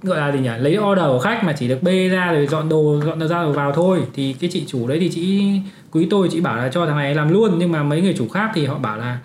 gọi 0.03 0.19
là 0.21 0.33
gì 0.33 0.39
nhỉ? 0.39 0.51
Lấy 0.59 0.79
order 0.79 1.05
của 1.07 1.19
khách 1.19 1.45
mà 1.45 1.53
chỉ 1.59 1.69
được 1.69 1.83
bê 1.83 2.09
ra 2.09 2.33
rồi 2.33 2.47
dọn 2.47 2.69
đồ 2.69 3.01
dọn 3.07 3.29
ra 3.29 3.43
rồi 3.43 3.53
vào 3.53 3.73
thôi. 3.73 4.03
Thì 4.15 4.33
cái 4.41 4.51
chị 4.53 4.65
chủ 4.69 4.89
đấy 4.89 4.99
thì 5.01 5.11
chị 5.15 5.51
quý 5.93 6.07
tôi 6.11 6.29
chị 6.33 6.41
bảo 6.41 6.57
là 6.57 6.69
cho 6.69 6.87
thằng 6.87 6.97
này 6.97 7.15
làm 7.15 7.29
luôn 7.33 7.59
nhưng 7.59 7.73
mà 7.73 7.83
mấy 7.83 8.03
người 8.03 8.15
chủ 8.19 8.29
khác 8.29 8.51
thì 8.55 8.67
họ 8.67 8.79
bảo 8.79 8.99
là 8.99 9.19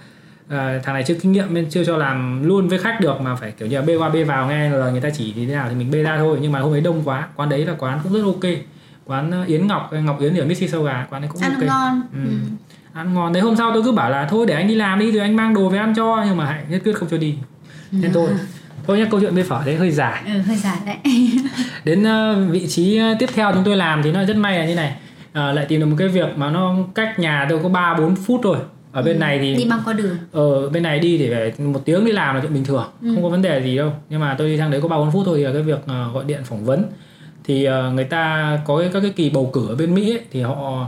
à, 0.52 0.80
thằng 0.84 0.96
này 0.96 1.04
chưa 1.04 1.13
kinh 1.13 1.31
nghiệm 1.31 1.54
nên 1.54 1.69
chưa 1.69 1.84
cho 1.84 1.98
làm 1.98 2.44
luôn 2.44 2.68
với 2.68 2.80
khách 2.80 3.02
được 3.02 3.22
mà 3.22 3.36
phải 3.36 3.52
kiểu 3.52 3.68
như 3.68 3.75
là 3.75 3.81
bê 3.81 3.96
qua 3.96 4.10
bê 4.10 4.24
vào 4.24 4.48
nghe 4.48 4.69
là 4.69 4.90
người 4.90 5.02
ta 5.02 5.10
chỉ 5.10 5.34
thì 5.36 5.46
thế 5.46 5.54
nào 5.54 5.69
thì 5.69 5.75
mình 5.75 5.92
bê 5.92 6.04
ra 6.04 6.18
thôi. 6.18 6.38
Nhưng 6.42 6.52
mà 6.52 6.60
hôm 6.60 6.74
ấy 6.74 6.81
đông 6.81 7.02
quá 7.06 7.28
quán 7.36 7.50
đấy 7.50 7.66
là 7.66 7.74
quán 7.80 8.00
cũng 8.04 8.13
rất 8.13 8.24
ok. 8.25 8.52
Quán 9.06 9.31
ờ, 9.31 9.44
Yến 9.44 9.68
Ngọc 9.68 9.94
Ngọc 10.04 10.22
Yến 10.22 10.36
ở 10.36 10.46
Mississauga 10.46 11.08
quán 11.10 11.22
đấy 11.22 11.31
cũng 11.34 11.42
ăn 11.42 11.54
ok. 11.54 11.63
ngon. 11.63 12.02
Ừ. 12.13 12.19
ừ. 12.25 12.36
ăn 12.94 13.13
ngon. 13.13 13.34
Đấy 13.34 13.44
hôm 13.44 13.56
sau 13.56 13.72
tôi 13.74 13.84
cứ 13.84 13.92
bảo 13.92 14.10
là 14.10 14.28
thôi 14.30 14.46
để 14.46 14.56
anh 14.56 14.68
đi 14.68 14.75
làm 14.75 15.00
đi 15.00 15.12
rồi 15.12 15.22
anh 15.22 15.36
mang 15.36 15.54
đồ 15.54 15.69
về 15.69 15.78
ăn 15.78 15.94
cho. 15.96 16.24
Nhưng 16.28 16.38
mà 16.38 16.46
hạnh 16.46 16.66
nhất 16.69 16.81
quyết 16.86 16.96
không 16.96 17.10
cho 17.12 17.18
đi. 17.18 17.36
Nên 17.92 18.13
thôi. 18.13 18.30
Thôi 18.88 19.00
nhá 19.00 19.06
câu 19.12 19.20
chuyện 19.20 19.36
bê 19.36 19.44
phở 19.44 19.62
đấy 19.65 19.75
hơi 19.75 19.91
dài. 19.91 20.22
Ừ 20.25 20.39
hơi 20.48 20.58
dài 20.58 20.77
đấy. 20.86 20.98
Đến 21.84 22.03
ờ, 22.03 22.46
vị 22.50 22.68
trí 22.68 22.98
ờ, 22.98 23.15
tiếp 23.20 23.30
theo 23.34 23.51
chúng 23.53 23.63
tôi 23.63 23.77
làm 23.77 24.03
thì 24.03 24.12
nó 24.12 24.24
rất 24.24 24.38
may 24.38 24.60
là 24.60 24.65
như 24.65 24.75
này 24.75 24.96
Ờ, 25.33 25.51
lại 25.51 25.65
tìm 25.65 25.79
được 25.79 25.85
một 25.85 25.95
cái 26.00 26.07
việc 26.07 26.38
mà 26.38 26.50
nó 26.50 26.75
cách 26.95 27.19
nhà 27.19 27.45
tôi 27.50 27.59
có 27.63 27.69
3 27.69 27.93
4 27.97 28.15
phút 28.15 28.39
thôi. 28.43 28.57
Ở 28.91 29.01
bên 29.01 29.19
này 29.19 29.39
thì 29.39 29.55
đi 29.55 29.65
băng 29.69 29.79
qua 29.85 29.93
đường. 29.93 30.17
Ở 30.31 30.69
bên 30.69 30.83
này 30.83 31.00
đi 31.00 31.17
thì 31.17 31.29
phải 31.33 31.65
một 31.65 31.81
tiếng 31.85 32.05
đi 32.05 32.11
làm 32.11 32.35
là 32.35 32.41
chuyện 32.41 32.53
bình 32.53 32.63
thường 32.65 32.83
Ừ. 33.01 33.11
không 33.15 33.23
có 33.23 33.29
vấn 33.29 33.41
đề 33.41 33.61
gì 33.63 33.77
đâu. 33.77 33.91
Nhưng 34.09 34.19
mà 34.19 34.35
tôi 34.38 34.47
đi 34.50 34.57
sang 34.57 34.71
đấy 34.71 34.81
có 34.81 34.88
ba 34.88 34.97
bốn 34.97 35.11
phút 35.11 35.23
thôi 35.25 35.38
thì 35.38 35.43
là 35.43 35.53
cái 35.53 35.61
việc 35.61 35.79
ờ, 35.88 36.11
gọi 36.13 36.23
điện 36.27 36.41
phỏng 36.43 36.65
vấn. 36.65 36.83
Thì 37.43 37.63
ờ, 37.63 37.91
người 37.91 38.03
ta 38.03 38.57
có 38.65 38.77
cái, 38.79 38.89
các 38.93 39.00
cái 39.01 39.09
kỳ 39.15 39.29
bầu 39.29 39.50
cử 39.53 39.67
ở 39.69 39.75
bên 39.75 39.93
Mỹ 39.95 40.11
ấy, 40.13 40.21
thì 40.31 40.41
họ 40.41 40.88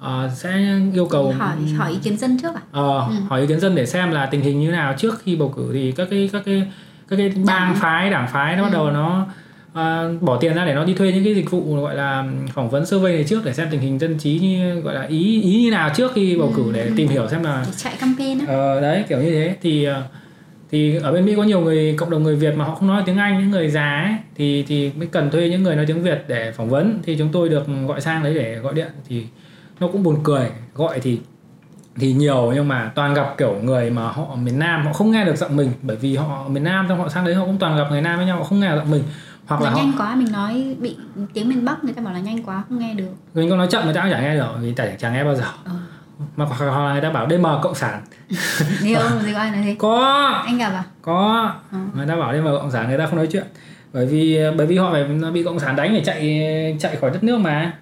ờ, 0.00 0.30
sẽ 0.34 0.78
yêu 0.94 1.06
cầu 1.06 1.32
hỏi 1.38 1.56
hỏi 1.76 1.90
ý 1.90 1.98
kiến 2.02 2.16
dân 2.18 2.38
trước 2.42 2.54
à? 2.54 2.60
Ờ, 2.72 2.98
Ừ. 3.08 3.14
hỏi 3.28 3.40
ý 3.40 3.46
kiến 3.46 3.60
dân 3.60 3.74
để 3.74 3.86
xem 3.86 4.10
là 4.10 4.26
tình 4.26 4.40
hình 4.40 4.60
như 4.60 4.70
nào. 4.70 4.94
Trước 4.98 5.20
khi 5.22 5.36
bầu 5.36 5.52
cử 5.56 5.70
thì 5.72 5.92
các 5.92 6.08
cái 6.10 6.30
các 6.32 6.42
cái 6.46 6.62
các 7.08 7.16
cái 7.16 7.32
bang 7.46 7.74
phái 7.74 8.10
đảng 8.10 8.28
phái 8.32 8.56
nó 8.56 8.62
bắt 8.62 8.68
Ừ. 8.68 8.72
đầu 8.74 8.90
nó 8.90 9.26
ờ, 9.72 10.12
bỏ 10.20 10.36
tiền 10.36 10.54
ra 10.54 10.64
để 10.66 10.74
nó 10.74 10.84
đi 10.84 10.94
thuê 10.94 11.12
những 11.12 11.24
cái 11.24 11.34
dịch 11.34 11.50
vụ 11.50 11.76
gọi 11.82 11.94
là 11.94 12.24
phỏng 12.54 12.70
vấn 12.70 12.86
survey 12.86 13.12
này 13.14 13.24
trước 13.24 13.44
để 13.44 13.52
xem 13.52 13.68
tình 13.70 13.80
hình 13.80 13.98
dân 13.98 14.18
trí 14.18 14.38
như 14.38 14.80
gọi 14.80 14.94
là 14.94 15.02
ý 15.02 15.42
ý 15.42 15.62
như 15.62 15.70
nào 15.70 15.90
trước 15.96 16.12
khi 16.14 16.36
bầu 16.38 16.52
cử 16.56 16.62
Ừ. 16.66 16.72
để 16.74 16.90
tìm 16.96 17.08
hiểu 17.08 17.28
xem 17.28 17.42
là 17.44 17.64
chạy 17.76 17.92
campaign 18.00 18.38
á. 18.38 18.44
Ờ, 18.48 18.80
đấy 18.80 19.04
kiểu 19.08 19.18
như 19.22 19.30
thế. 19.30 19.56
Thì 19.62 19.84
ờ, 19.84 20.02
thì 20.70 20.96
ở 20.96 21.12
bên 21.12 21.24
Mỹ 21.24 21.34
có 21.36 21.42
nhiều 21.42 21.60
người 21.60 21.94
cộng 21.98 22.10
đồng 22.10 22.22
người 22.22 22.36
Việt 22.36 22.54
mà 22.56 22.64
họ 22.64 22.74
không 22.74 22.88
nói 22.88 23.02
tiếng 23.06 23.16
Anh 23.18 23.38
những 23.40 23.50
người 23.50 23.68
già 23.70 24.02
ấy 24.06 24.14
thì 24.34 24.64
thì 24.68 24.90
mới 24.96 25.06
cần 25.06 25.30
thuê 25.30 25.48
những 25.48 25.62
người 25.62 25.76
nói 25.76 25.86
tiếng 25.86 26.02
Việt 26.02 26.24
để 26.28 26.52
phỏng 26.56 26.68
vấn. 26.68 26.98
Thì 27.02 27.16
chúng 27.18 27.28
tôi 27.32 27.48
được 27.48 27.62
gọi 27.88 28.00
sang 28.00 28.22
đấy 28.24 28.34
để 28.34 28.54
gọi 28.56 28.74
điện. 28.74 28.88
Thì 29.08 29.22
nó 29.80 29.88
cũng 29.88 30.02
buồn 30.02 30.16
cười. 30.24 30.48
Gọi 30.74 31.00
thì 31.00 31.18
thì 32.00 32.12
nhiều 32.12 32.52
nhưng 32.54 32.68
mà 32.68 32.92
toàn 32.94 33.14
gặp 33.14 33.34
kiểu 33.38 33.54
người 33.62 33.90
mà 33.90 34.02
họ 34.02 34.36
miền 34.42 34.58
Nam 34.58 34.86
họ 34.86 34.92
không 34.92 35.10
nghe 35.10 35.24
được 35.24 35.36
giọng 35.36 35.56
mình. 35.56 35.70
Bởi 35.82 35.96
vì 35.96 36.16
họ 36.16 36.48
miền 36.48 36.64
Nam 36.64 36.86
xong 36.88 36.98
họ 36.98 37.08
sang 37.08 37.24
đấy 37.24 37.34
họ 37.34 37.44
cũng 37.44 37.58
toàn 37.58 37.76
gặp 37.76 37.86
người 37.90 38.00
Nam 38.02 38.16
với 38.16 38.26
nhau 38.26 38.36
họ 38.38 38.44
không 38.44 38.60
nghe 38.60 38.68
được 38.68 38.76
giọng 38.76 38.90
mình 38.90 39.02
hoặc 39.48 39.60
là 39.60 39.70
nói 39.70 39.80
họ 39.80 39.86
nhanh 39.86 39.98
quá 39.98 40.14
mình 40.14 40.32
nói 40.32 40.76
bị 40.80 40.96
tiếng 41.34 41.48
miền 41.48 41.64
Bắc 41.64 41.84
người 41.84 41.92
ta 41.92 42.02
bảo 42.02 42.14
là 42.14 42.20
nhanh 42.20 42.42
quá 42.42 42.62
không 42.68 42.78
nghe 42.78 42.94
được. 42.94 43.14
Mình 43.34 43.50
có 43.50 43.56
nói 43.56 43.68
chậm 43.70 43.84
người 43.84 43.94
ta 43.94 44.00
cũng 44.02 44.10
chẳng 44.10 44.22
nghe 44.22 44.34
được 44.34 44.48
vì 44.60 44.72
tại 44.72 44.96
chẳng 44.98 45.12
nghe 45.12 45.24
bao 45.24 45.34
giờ. 45.34 45.44
Ờ. 45.64 45.72
mà 46.36 46.44
hoặc 46.44 46.60
là 46.66 46.92
người 46.92 47.02
ta 47.02 47.10
bảo 47.10 47.28
DM 47.30 47.46
cộng 47.62 47.74
sản. 47.74 48.02
Nhiều 48.82 49.00
gì 49.22 49.32
có 49.32 49.38
ai 49.38 49.50
nói 49.50 49.60
thế 49.64 49.76
có. 49.78 50.26
Anh 50.46 50.58
gặp 50.58 50.72
à? 50.72 50.84
Có. 51.02 51.52
Ờ. 51.72 51.78
người 51.94 52.06
ta 52.06 52.16
bảo 52.16 52.32
mà 52.32 52.50
cộng 52.50 52.70
sản 52.70 52.88
người 52.88 52.98
ta 52.98 53.06
không 53.06 53.16
nói 53.16 53.28
chuyện. 53.32 53.44
Bởi 53.92 54.06
vì 54.06 54.38
bởi 54.56 54.66
vì 54.66 54.78
họ 54.78 54.92
phải 54.92 55.08
nó 55.08 55.30
bị 55.30 55.42
cộng 55.42 55.60
sản 55.60 55.76
đánh 55.76 55.94
để 55.94 56.02
chạy 56.04 56.76
chạy 56.80 56.96
khỏi 56.96 57.10
đất 57.10 57.24
nước 57.24 57.38
mà. 57.38 57.72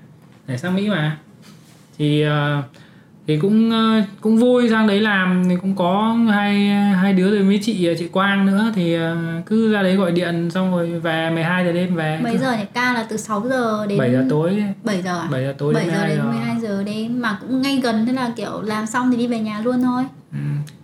Để 0.47 0.59
sang 0.59 0.75
mỹ 0.75 0.89
mà. 0.89 1.17
Thì 1.99 2.23
ờ, 2.23 2.63
thì 3.27 3.39
cũng 3.39 3.71
ờ, 3.71 4.03
cũng 4.21 4.37
vui 4.37 4.69
sang 4.71 4.87
đấy 4.87 5.01
làm 5.01 5.45
thì 5.49 5.57
cũng 5.61 5.77
có 5.77 6.17
hai 6.31 6.69
hai 6.69 7.13
đứa 7.13 7.31
rồi 7.31 7.43
với 7.43 7.59
chị 7.63 7.89
chị 7.99 8.09
Quang 8.09 8.47
nữa. 8.47 8.73
Thì 8.75 8.95
ờ, 8.95 9.17
cứ 9.47 9.73
ra 9.73 9.83
đấy 9.83 9.97
gọi 9.97 10.13
điện 10.13 10.51
xong 10.51 10.71
rồi 10.71 11.01
về 11.01 11.31
12 11.31 11.65
giờ 11.65 11.73
đêm 11.73 11.95
về. 11.95 12.19
Mấy 12.23 12.39
giờ 12.39 12.57
nhỉ? 12.57 12.65
Ca 12.75 12.93
là 12.93 13.07
từ 13.09 13.17
6 13.17 13.43
giờ 13.49 13.87
đến 13.89 13.99
7 13.99 14.13
giờ 14.13 14.25
tối. 14.31 14.63
7 14.85 15.03
giờ 15.03 15.21
à? 15.21 15.29
7 15.31 15.43
giờ 15.45 15.55
tối 15.59 15.75
7 15.75 15.87
giờ 15.87 16.07
đến 16.07 16.17
giờ. 16.17 16.25
12 16.25 16.61
giờ 16.61 16.83
đêm 16.87 17.21
mà 17.21 17.39
cũng 17.41 17.63
ngay 17.63 17.81
gần 17.83 18.07
thế 18.07 18.13
là 18.13 18.33
kiểu 18.37 18.63
làm 18.63 18.87
xong 18.87 19.11
thì 19.11 19.17
đi 19.17 19.27
về 19.27 19.39
nhà 19.39 19.61
luôn 19.61 19.83
thôi. 19.83 20.05
Ừ. 20.33 20.39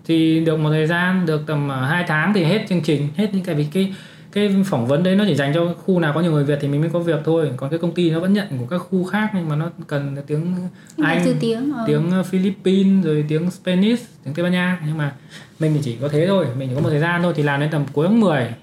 thì 0.06 0.40
được 0.40 0.58
một 0.58 0.70
thời 0.70 0.86
gian 0.86 1.26
được 1.26 1.42
tầm 1.46 1.70
2 1.70 2.04
tháng 2.08 2.32
thì 2.34 2.44
hết 2.44 2.66
chương 2.68 2.80
trình 2.80 3.08
hết 3.16 3.28
những 3.32 3.44
cái 3.44 3.54
vì 3.54 3.64
cái 3.72 3.94
cái 4.32 4.62
phỏng 4.66 4.86
vấn 4.86 5.02
đấy 5.02 5.16
nó 5.16 5.24
chỉ 5.28 5.34
dành 5.34 5.54
cho 5.54 5.74
khu 5.84 6.00
nào 6.00 6.12
có 6.14 6.20
nhiều 6.20 6.32
người 6.32 6.44
Việt 6.44 6.58
thì 6.60 6.68
mình 6.68 6.80
mới 6.80 6.90
có 6.90 6.98
việc 6.98 7.20
thôi. 7.24 7.52
Còn 7.56 7.70
cái 7.70 7.78
công 7.78 7.94
ty 7.94 8.10
nó 8.10 8.20
vẫn 8.20 8.32
nhận 8.32 8.58
của 8.58 8.66
các 8.66 8.78
khu 8.78 9.04
khác 9.04 9.30
nhưng 9.34 9.48
mà 9.48 9.56
nó 9.56 9.70
cần 9.86 10.16
tiếng 10.26 10.56
Anh 11.02 11.36
tiếng 11.40 11.72
ờ. 11.72 11.84
tiếng 11.86 12.12
Philippines 12.24 13.04
rồi 13.04 13.24
tiếng 13.28 13.50
Spanish 13.50 14.24
tiếng 14.24 14.34
Tây 14.34 14.42
Ban 14.42 14.52
Nha. 14.52 14.80
Nhưng 14.86 14.98
mà 14.98 15.12
mình 15.58 15.72
thì 15.74 15.80
chỉ 15.82 15.96
có 16.00 16.08
thế 16.08 16.26
thôi 16.26 16.46
mình 16.58 16.68
chỉ 16.68 16.74
có 16.74 16.80
một 16.80 16.90
thời 16.90 17.00
gian 17.00 17.22
thôi 17.22 17.32
thì 17.36 17.42
làm 17.42 17.60
đến 17.60 17.70
tầm 17.70 17.84
cuối 17.92 18.06
tháng 18.08 18.20
10 18.20 18.54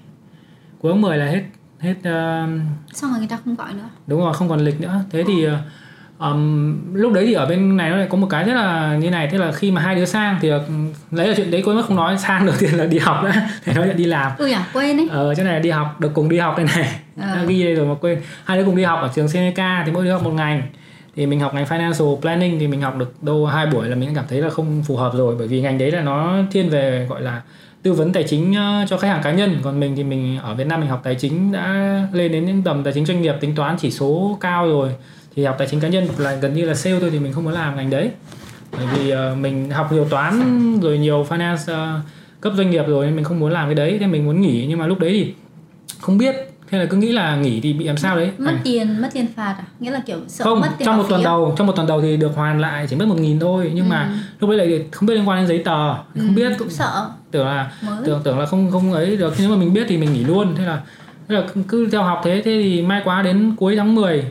cuối 0.80 0.92
tháng 0.92 1.00
10 1.00 1.18
là 1.18 1.26
hết 1.26 1.42
hết 1.78 1.94
uh, 1.98 2.60
xong 2.92 3.10
rồi 3.10 3.18
người 3.18 3.28
ta 3.28 3.38
không 3.44 3.54
gọi 3.54 3.74
nữa. 3.74 3.88
Đúng 4.06 4.20
rồi 4.20 4.34
không 4.34 4.48
còn 4.48 4.60
lịch 4.60 4.80
nữa. 4.80 5.04
Thế 5.10 5.24
thì 5.26 5.46
uh, 5.46 5.52
um, 6.20 6.94
lúc 6.94 7.12
đấy 7.12 7.26
thì 7.26 7.32
ở 7.32 7.46
bên 7.46 7.76
này 7.76 7.90
nó 7.90 7.96
lại 7.96 8.06
có 8.10 8.18
một 8.18 8.26
cái 8.30 8.44
rất 8.44 8.54
là 8.54 8.96
như 8.96 9.10
này 9.10 9.28
tức 9.32 9.38
là 9.38 9.52
khi 9.52 9.70
mà 9.70 9.80
hai 9.80 9.94
đứa 9.94 10.04
sang 10.04 10.38
thì 10.40 10.50
lấy 11.10 11.28
là 11.28 11.34
chuyện 11.36 11.50
đấy 11.50 11.62
cô 11.66 11.74
mất 11.74 11.82
không 11.86 11.96
nói 11.96 12.18
sang 12.18 12.46
đầu 12.46 12.54
tiên 12.60 12.70
là 12.78 12.86
đi 12.86 12.98
học 12.98 13.20
đã 13.24 13.48
thì 13.64 13.72
nó 13.76 13.84
lại 13.84 13.94
đi 13.94 14.04
làm. 14.04 14.32
Ui 14.38 14.52
à 14.52 14.66
quên 14.72 14.96
ấy 14.96 15.08
ở 15.10 15.34
chỗ 15.34 15.42
này 15.42 15.52
là 15.52 15.58
đi 15.58 15.70
học 15.70 16.00
được 16.00 16.10
cùng 16.14 16.28
đi 16.28 16.38
học 16.38 16.56
đây 16.56 16.66
này. 16.76 16.94
Ờ. 17.20 17.36
đã 17.36 17.44
ghi 17.44 17.64
đây 17.64 17.74
rồi 17.74 17.86
mà 17.86 17.94
quên. 18.00 18.18
Hai 18.44 18.58
đứa 18.58 18.64
cùng 18.64 18.76
đi 18.76 18.82
học 18.82 18.98
ở 19.02 19.10
trường 19.14 19.28
Seneca 19.28 19.82
thì 19.86 19.92
mỗi 19.92 20.04
đứa 20.04 20.12
học 20.12 20.22
một 20.22 20.32
ngành. 20.32 20.62
Thì 21.16 21.26
mình 21.26 21.40
học 21.40 21.54
ngành 21.54 21.64
financial 21.64 22.20
planning 22.20 22.58
thì 22.58 22.68
mình 22.68 22.80
học 22.80 22.96
được 22.96 23.22
đâu 23.22 23.46
hai 23.46 23.66
buổi 23.66 23.88
là 23.88 23.96
mình 23.96 24.14
cảm 24.14 24.24
thấy 24.28 24.40
là 24.40 24.50
không 24.50 24.82
phù 24.86 24.96
hợp 24.96 25.12
rồi 25.14 25.34
bởi 25.38 25.48
vì 25.48 25.60
ngành 25.60 25.78
đấy 25.78 25.90
là 25.90 26.00
nó 26.00 26.36
thiên 26.50 26.68
về 26.68 27.06
gọi 27.10 27.22
là 27.22 27.42
tư 27.82 27.92
vấn 27.92 28.12
tài 28.12 28.22
chính 28.22 28.54
ờ, 28.54 28.84
cho 28.88 28.96
khách 28.96 29.08
hàng 29.08 29.22
cá 29.22 29.32
nhân. 29.32 29.60
Còn 29.62 29.80
mình 29.80 29.96
thì 29.96 30.04
mình 30.04 30.38
ở 30.38 30.54
Việt 30.54 30.66
Nam 30.66 30.80
mình 30.80 30.88
học 30.88 31.00
tài 31.04 31.14
chính 31.14 31.52
đã 31.52 31.94
lên 32.12 32.32
đến 32.32 32.46
những 32.46 32.62
tầm 32.62 32.84
tài 32.84 32.92
chính 32.92 33.06
doanh 33.06 33.22
nghiệp 33.22 33.34
tính 33.40 33.54
toán 33.54 33.76
chỉ 33.78 33.90
số 33.90 34.38
cao 34.40 34.66
rồi 34.66 34.90
thì 35.40 35.44
học 35.46 35.56
tài 35.58 35.68
chính 35.68 35.80
cá 35.80 35.88
nhân 35.88 36.06
là 36.18 36.34
gần 36.34 36.54
như 36.54 36.64
là 36.64 36.74
sale 36.74 37.00
thôi 37.00 37.10
thì 37.12 37.18
mình 37.18 37.32
không 37.32 37.44
muốn 37.44 37.52
làm 37.52 37.76
ngành 37.76 37.90
đấy. 37.90 38.10
Bởi 38.72 38.86
vì 38.94 39.10
ờ, 39.10 39.34
mình 39.40 39.70
học 39.70 39.92
nhiều 39.92 40.04
toán 40.04 40.80
rồi 40.80 40.98
nhiều 40.98 41.26
finance 41.28 41.72
ờ, 41.74 42.00
cấp 42.40 42.52
doanh 42.56 42.70
nghiệp 42.70 42.82
rồi 42.86 43.06
nên 43.06 43.16
mình 43.16 43.24
không 43.24 43.40
muốn 43.40 43.52
làm 43.52 43.66
cái 43.68 43.74
đấy. 43.74 43.96
Nên 44.00 44.10
mình 44.12 44.24
muốn 44.26 44.40
nghỉ 44.40 44.66
nhưng 44.68 44.78
mà 44.78 44.86
lúc 44.86 44.98
đấy 44.98 45.10
thì 45.12 45.34
không 46.00 46.18
biết. 46.18 46.34
Thế 46.70 46.78
là 46.78 46.84
cứ 46.84 46.96
nghĩ 46.96 47.12
là 47.12 47.36
nghỉ 47.36 47.60
thì 47.60 47.72
bị 47.72 47.84
làm 47.84 47.96
sao 47.96 48.16
đấy. 48.16 48.30
Mất 48.38 48.50
Ảnh- 48.50 48.60
tiền 48.64 49.00
mất 49.02 49.08
tiền 49.12 49.26
phạt 49.36 49.54
à? 49.58 49.64
Nghĩa 49.80 49.90
là 49.90 50.00
kiểu 50.06 50.18
sợ 50.28 50.44
không 50.44 50.60
mất 50.60 50.68
tiền 50.78 50.86
trong 50.86 50.96
một 50.96 51.04
tuần 51.08 51.20
à? 51.20 51.24
đầu 51.24 51.54
trong 51.58 51.66
một 51.66 51.72
tuần 51.76 51.86
đầu 51.86 52.00
thì 52.00 52.16
được 52.16 52.32
hoàn 52.34 52.60
lại 52.60 52.86
chỉ 52.90 52.96
mất 52.96 53.08
một 53.08 53.18
nghìn 53.18 53.38
thôi. 53.40 53.70
Nhưng 53.74 53.88
mà 53.88 54.12
lúc 54.40 54.50
đấy 54.50 54.58
lại 54.58 54.84
không 54.92 55.06
biết 55.06 55.14
liên 55.14 55.28
quan 55.28 55.38
đến 55.38 55.46
giấy 55.48 55.58
tờ 55.64 55.88
Ừ, 55.92 55.96
không 56.20 56.34
biết. 56.34 56.52
cũng 56.58 56.70
sợ. 56.70 57.08
Tưởng 57.30 57.46
là 57.46 57.72
mới. 57.82 57.96
tưởng 58.04 58.20
tưởng 58.24 58.38
là 58.38 58.46
không 58.46 58.70
không 58.70 58.92
ấy 58.92 59.16
được. 59.16 59.34
Nếu 59.38 59.50
mà 59.50 59.56
mình 59.56 59.72
biết 59.72 59.84
thì 59.88 59.96
mình 59.96 60.12
nghỉ 60.12 60.24
luôn. 60.24 60.54
Thế 60.56 60.64
là 60.64 60.80
thế 61.28 61.34
là 61.36 61.42
cứ- 61.54 61.62
cứ 61.68 61.88
theo 61.92 62.02
học 62.02 62.20
thế. 62.24 62.42
Thế 62.44 62.60
thì 62.62 62.82
may 62.82 63.00
quá 63.04 63.22
đến 63.22 63.54
cuối 63.56 63.76
tháng 63.76 63.94
10 63.94 64.24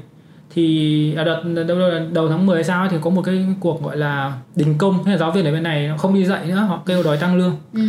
thì 0.54 1.16
à, 1.16 1.24
đợt 1.24 1.44
đầu, 1.68 1.78
đầu, 2.12 2.30
tháng 2.30 2.46
10 2.46 2.56
hay 2.56 2.64
sao 2.64 2.80
ấy, 2.80 2.90
thì 2.90 2.98
có 3.02 3.10
một 3.10 3.22
cái 3.22 3.46
cuộc 3.60 3.84
gọi 3.84 3.98
là 3.98 4.34
đình 4.56 4.78
công. 4.78 5.04
Thế 5.06 5.12
là 5.12 5.18
giáo 5.18 5.32
viên 5.32 5.46
ở 5.46 5.52
bên 5.52 5.64
này 5.64 5.88
nó 5.88 5.98
không 5.98 6.14
đi 6.14 6.26
dạy 6.26 6.46
nữa 6.46 6.56
họ 6.56 6.82
kêu 6.86 7.04
đòi 7.04 7.18
tăng 7.18 7.36
lương. 7.36 7.56
Ừ. 7.74 7.82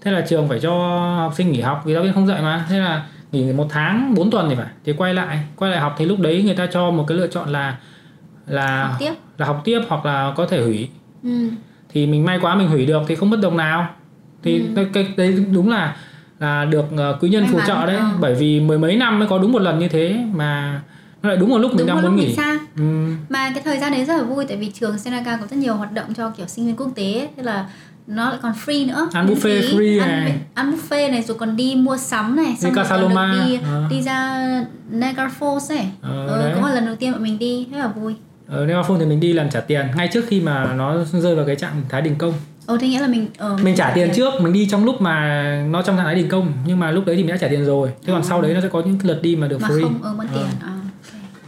thế 0.00 0.10
là 0.10 0.20
trường 0.28 0.48
phải 0.48 0.60
cho 0.60 0.70
học 1.18 1.32
sinh 1.36 1.52
nghỉ 1.52 1.60
học 1.60 1.82
vì 1.84 1.94
giáo 1.94 2.02
viên 2.02 2.12
không 2.12 2.26
dạy 2.26 2.42
mà. 2.42 2.66
Thế 2.68 2.78
là 2.78 3.06
nghỉ 3.32 3.52
một 3.52 3.66
tháng 3.70 4.14
4 4.14 4.30
tuần 4.30 4.48
thì 4.48 4.54
phải. 4.54 4.66
Thì 4.84 4.92
quay 4.92 5.14
lại 5.14 5.38
quay 5.56 5.70
lại 5.70 5.80
học. 5.80 5.94
Thì 5.98 6.04
lúc 6.04 6.20
đấy 6.20 6.42
người 6.42 6.54
ta 6.54 6.66
cho 6.66 6.90
một 6.90 7.04
cái 7.08 7.18
lựa 7.18 7.26
chọn 7.26 7.48
là 7.48 7.76
là 8.46 8.84
học 8.86 8.96
tiếp. 8.98 9.12
là 9.38 9.46
học 9.46 9.60
tiếp 9.64 9.80
hoặc 9.88 10.06
là 10.06 10.32
có 10.36 10.46
thể 10.46 10.62
hủy. 10.64 10.88
Ừ. 11.22 11.48
thì 11.88 12.06
mình 12.06 12.24
may 12.24 12.38
quá 12.40 12.54
mình 12.54 12.68
hủy 12.68 12.86
được 12.86 13.02
thì 13.08 13.14
không 13.14 13.30
mất 13.30 13.40
đồng 13.42 13.56
nào. 13.56 13.88
Thì 14.42 14.62
Ừ. 14.76 14.84
cái, 14.92 15.06
đấy 15.16 15.44
đúng 15.52 15.70
là 15.70 15.96
là 16.38 16.64
được 16.64 16.84
uh, 16.94 17.22
quý 17.22 17.28
nhân 17.28 17.42
May 17.42 17.52
phù 17.52 17.60
trợ 17.66 17.86
đấy. 17.86 17.96
Ờ. 17.96 18.06
bởi 18.20 18.34
vì 18.34 18.60
mười 18.60 18.78
mấy 18.78 18.96
năm 18.96 19.18
mới 19.18 19.28
có 19.28 19.38
đúng 19.38 19.52
một 19.52 19.62
lần 19.62 19.78
như 19.78 19.88
thế 19.88 20.24
mà 20.32 20.80
lại 21.28 21.36
đúng 21.36 21.48
một 21.50 21.58
lúc 21.58 21.70
mình 21.70 21.78
đúng 21.78 21.86
đang 21.86 22.02
muốn 22.02 22.16
mình 22.16 22.26
nghỉ 22.26 22.34
sang 22.34 22.58
ừ. 22.76 22.82
mà 23.28 23.50
cái 23.54 23.62
thời 23.64 23.78
gian 23.78 23.92
đấy 23.92 24.04
rất 24.04 24.16
là 24.16 24.22
vui 24.22 24.44
tại 24.48 24.56
vì 24.56 24.70
trường 24.70 24.98
Seneca 24.98 25.36
có 25.36 25.46
rất 25.50 25.56
nhiều 25.56 25.74
hoạt 25.74 25.92
động 25.92 26.14
cho 26.14 26.30
kiểu 26.30 26.46
sinh 26.46 26.66
viên 26.66 26.76
quốc 26.76 26.90
tế 26.94 27.28
thế 27.36 27.42
là 27.42 27.66
nó 28.06 28.28
lại 28.30 28.38
còn 28.42 28.52
free 28.66 28.86
nữa 28.86 29.08
Ăn 29.12 29.26
buffet 29.26 29.62
phí. 29.62 29.76
free 29.78 30.00
ăn, 30.02 30.08
này. 30.08 30.38
ăn 30.54 30.72
buffet 30.76 31.10
này 31.10 31.22
rồi 31.22 31.36
còn 31.38 31.56
đi 31.56 31.74
mua 31.78 31.96
sắm 31.96 32.36
này 32.36 32.56
xong 32.60 32.72
rồi 32.74 32.84
còn 32.84 32.84
Casaloma, 32.84 33.32
được 33.32 33.44
đi, 33.46 33.58
ờ. 33.64 33.84
đi 33.90 34.02
ra 34.02 34.46
Niagara 34.90 35.30
Falls 35.40 35.74
ấy 35.76 35.86
Ờ, 36.02 36.26
ờ, 36.28 36.38
đấy. 36.44 36.52
có 36.54 36.60
một 36.68 36.74
lần 36.74 36.86
đầu 36.86 36.94
tiên 36.96 37.12
bọn 37.12 37.22
mình 37.22 37.38
đi 37.38 37.66
rất 37.72 37.78
là 37.78 37.88
vui 37.88 38.14
ở 38.48 38.66
Neva 38.66 38.82
Phone 38.82 38.98
thì 39.00 39.06
mình 39.06 39.20
đi 39.20 39.32
lần 39.32 39.50
trả 39.50 39.60
tiền 39.60 39.86
ngay 39.96 40.08
trước 40.12 40.24
khi 40.28 40.40
mà 40.40 40.72
nó 40.76 41.04
rơi 41.12 41.36
vào 41.36 41.46
cái 41.46 41.56
trạng 41.56 41.82
thái 41.88 42.02
đình 42.02 42.14
công 42.18 42.32
Ồ 42.66 42.76
thế 42.76 42.88
nghĩa 42.88 43.00
là 43.00 43.06
mình 43.06 43.26
ờ, 43.38 43.56
mình 43.62 43.74
trả 43.76 43.90
tiền 43.90 44.10
trước 44.14 44.32
mình 44.40 44.52
đi 44.52 44.68
trong 44.70 44.84
lúc 44.84 45.00
mà 45.00 45.42
nó 45.70 45.82
trong 45.82 45.96
trạng 45.96 46.04
thái 46.04 46.14
đình 46.14 46.28
công 46.28 46.52
nhưng 46.66 46.80
mà 46.80 46.90
lúc 46.90 47.04
đấy 47.06 47.16
thì 47.16 47.22
mình 47.22 47.30
đã 47.30 47.36
trả 47.36 47.48
tiền 47.48 47.64
rồi 47.64 47.88
thế 48.06 48.12
còn 48.12 48.24
sau 48.24 48.42
đấy 48.42 48.54
nó 48.54 48.60
sẽ 48.60 48.68
có 48.68 48.82
những 48.86 48.98
lượt 49.02 49.22
đi 49.22 49.36
mà 49.36 49.46
được 49.48 49.60
mà 49.60 49.68
free 49.68 49.82
không 49.82 50.02
ờ 50.02 50.14
mất 50.14 50.24
Ờ. 50.32 50.38
tiền 50.38 50.46
à. 50.62 50.73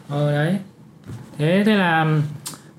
Ờ 0.09 0.33
đấy. 0.33 0.57
Thế 1.39 1.63
thế 1.67 1.75
là 1.75 2.07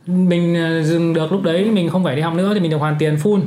mình 0.08 0.56
ờ, 0.56 0.84
dừng 0.84 1.14
được 1.14 1.32
lúc 1.32 1.44
đấy 1.44 1.72
mình 1.72 1.90
không 1.90 2.04
phải 2.04 2.16
đi 2.16 2.22
học 2.22 2.34
nữa 2.34 2.52
thì 2.54 2.60
mình 2.60 2.72
được 2.72 2.78
hoàn 2.78 2.96
tiền 3.00 3.16
full. 3.16 3.42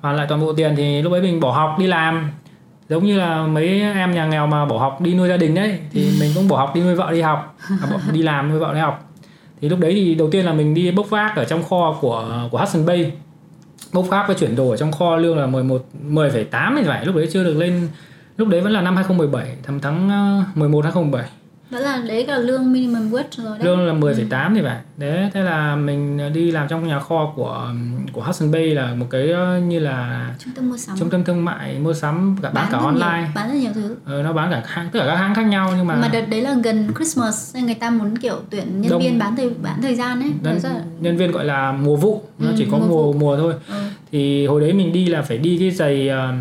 Hoàn 0.00 0.16
lại 0.16 0.26
toàn 0.28 0.40
bộ 0.40 0.52
tiền 0.52 0.74
thì 0.76 1.02
lúc 1.02 1.12
đấy 1.12 1.22
mình 1.22 1.40
bỏ 1.40 1.52
học 1.52 1.76
đi 1.78 1.86
làm. 1.86 2.30
Giống 2.88 3.04
như 3.04 3.18
là 3.18 3.42
mấy 3.46 3.80
em 3.80 4.14
nhà 4.14 4.26
nghèo 4.26 4.46
mà 4.46 4.64
bỏ 4.64 4.78
học 4.78 5.00
đi 5.00 5.14
nuôi 5.14 5.28
gia 5.28 5.36
đình 5.36 5.54
đấy 5.54 5.78
thì 5.92 6.10
mình 6.20 6.30
cũng 6.34 6.48
bỏ 6.48 6.56
học 6.56 6.72
đi 6.74 6.80
nuôi 6.80 6.94
vợ 6.94 7.12
đi 7.12 7.20
học 7.20 7.56
à, 7.82 7.86
bỏ- 7.90 8.12
đi 8.12 8.22
làm 8.22 8.48
nuôi 8.50 8.58
vợ 8.58 8.74
đi 8.74 8.80
học. 8.80 9.10
Thì 9.60 9.68
lúc 9.68 9.78
đấy 9.80 9.92
thì 9.94 10.14
đầu 10.14 10.30
tiên 10.30 10.44
là 10.44 10.52
mình 10.52 10.74
đi 10.74 10.90
bốc 10.90 11.10
vác 11.10 11.36
ở 11.36 11.44
trong 11.44 11.62
kho 11.62 11.98
của 12.00 12.48
của 12.50 12.58
Hudson 12.58 12.86
Bay. 12.86 13.12
Bốc 13.92 14.04
vác 14.08 14.26
với 14.26 14.36
chuyển 14.36 14.56
đồ 14.56 14.70
ở 14.70 14.76
trong 14.76 14.92
kho 14.92 15.16
lương 15.16 15.38
là 15.38 15.46
11 15.46 15.84
10,8 16.10 16.76
thì 16.76 16.82
phải 16.86 17.06
lúc 17.06 17.16
đấy 17.16 17.28
chưa 17.32 17.44
được 17.44 17.54
lên 17.54 17.88
lúc 18.36 18.48
đấy 18.48 18.60
vẫn 18.60 18.72
là 18.72 18.80
năm 18.80 18.96
2017 18.96 19.56
tháng 19.62 19.80
tháng 19.80 20.08
ờ, 20.10 20.44
11 20.54 20.84
2017 20.84 21.24
Vẫn 21.74 21.82
là 21.82 22.02
đấy 22.08 22.26
là 22.26 22.38
lương 22.38 22.72
minimum 22.72 23.10
wage 23.12 23.24
rồi 23.36 23.58
đấy. 23.58 23.68
Lương 23.68 23.86
là 23.86 23.92
10,8 23.92 24.54
thì 24.54 24.60
phải. 24.62 24.76
Đấy 24.96 25.30
thế 25.34 25.42
là 25.42 25.76
mình 25.76 26.20
đi 26.34 26.50
làm 26.50 26.68
trong 26.68 26.88
nhà 26.88 26.98
kho 27.00 27.32
của 27.36 27.68
của 28.12 28.22
Hudson 28.22 28.50
Bay 28.52 28.66
là 28.66 28.94
một 28.94 29.06
cái 29.10 29.30
ờ, 29.30 29.58
như 29.58 29.78
là 29.78 30.28
trung 30.38 30.52
tâm 30.54 30.68
mua 30.68 30.76
sắm. 30.76 30.96
trung 30.98 31.10
tâm 31.10 31.24
thương 31.24 31.44
mại 31.44 31.78
mua 31.78 31.92
sắm 31.94 32.36
cả 32.42 32.50
bán 32.50 32.66
cả 32.72 32.78
rất 32.78 32.84
online. 32.84 33.18
nhiều, 33.20 33.28
bán 33.34 33.48
rất 33.48 33.54
nhiều 33.54 33.70
thứ. 33.74 33.96
Ờ, 34.04 34.22
nó 34.22 34.32
bán 34.32 34.50
cả 34.50 34.62
hãng 34.66 34.88
tất 34.92 34.98
cả 35.00 35.06
các 35.06 35.16
hãng 35.16 35.34
khác 35.34 35.42
nhau 35.42 35.72
nhưng 35.76 35.86
mà, 35.86 35.94
mà 35.94 36.08
đợt 36.08 36.24
đấy 36.30 36.42
là 36.42 36.54
gần 36.64 36.88
Christmas 36.96 37.54
nên 37.56 37.66
người 37.66 37.74
ta 37.74 37.90
muốn 37.90 38.18
kiểu 38.18 38.36
tuyển 38.50 38.80
nhân 38.80 38.90
Đông. 38.90 39.02
viên 39.02 39.18
bán 39.18 39.36
thời 39.36 39.50
bán 39.62 39.82
thời 39.82 39.94
gian 39.94 40.20
ấy. 40.20 40.30
Nhân, 40.42 40.58
là 40.62 40.82
nhân 41.00 41.16
viên 41.16 41.32
gọi 41.32 41.44
là 41.44 41.72
mùa 41.72 41.96
vụ 41.96 42.22
nó 42.38 42.48
Ừ, 42.48 42.54
chỉ 42.58 42.66
có 42.70 42.78
mùa 42.78 42.86
mùa 42.86 43.12
mùa 43.12 43.36
thôi. 43.36 43.54
Ừ. 43.68 43.74
thì 44.12 44.46
hồi 44.46 44.60
đấy 44.60 44.72
mình 44.72 44.92
đi 44.92 45.06
là 45.06 45.22
phải 45.22 45.38
đi 45.38 45.56
cái 45.58 45.70
giày 45.70 46.08
ờ, 46.08 46.32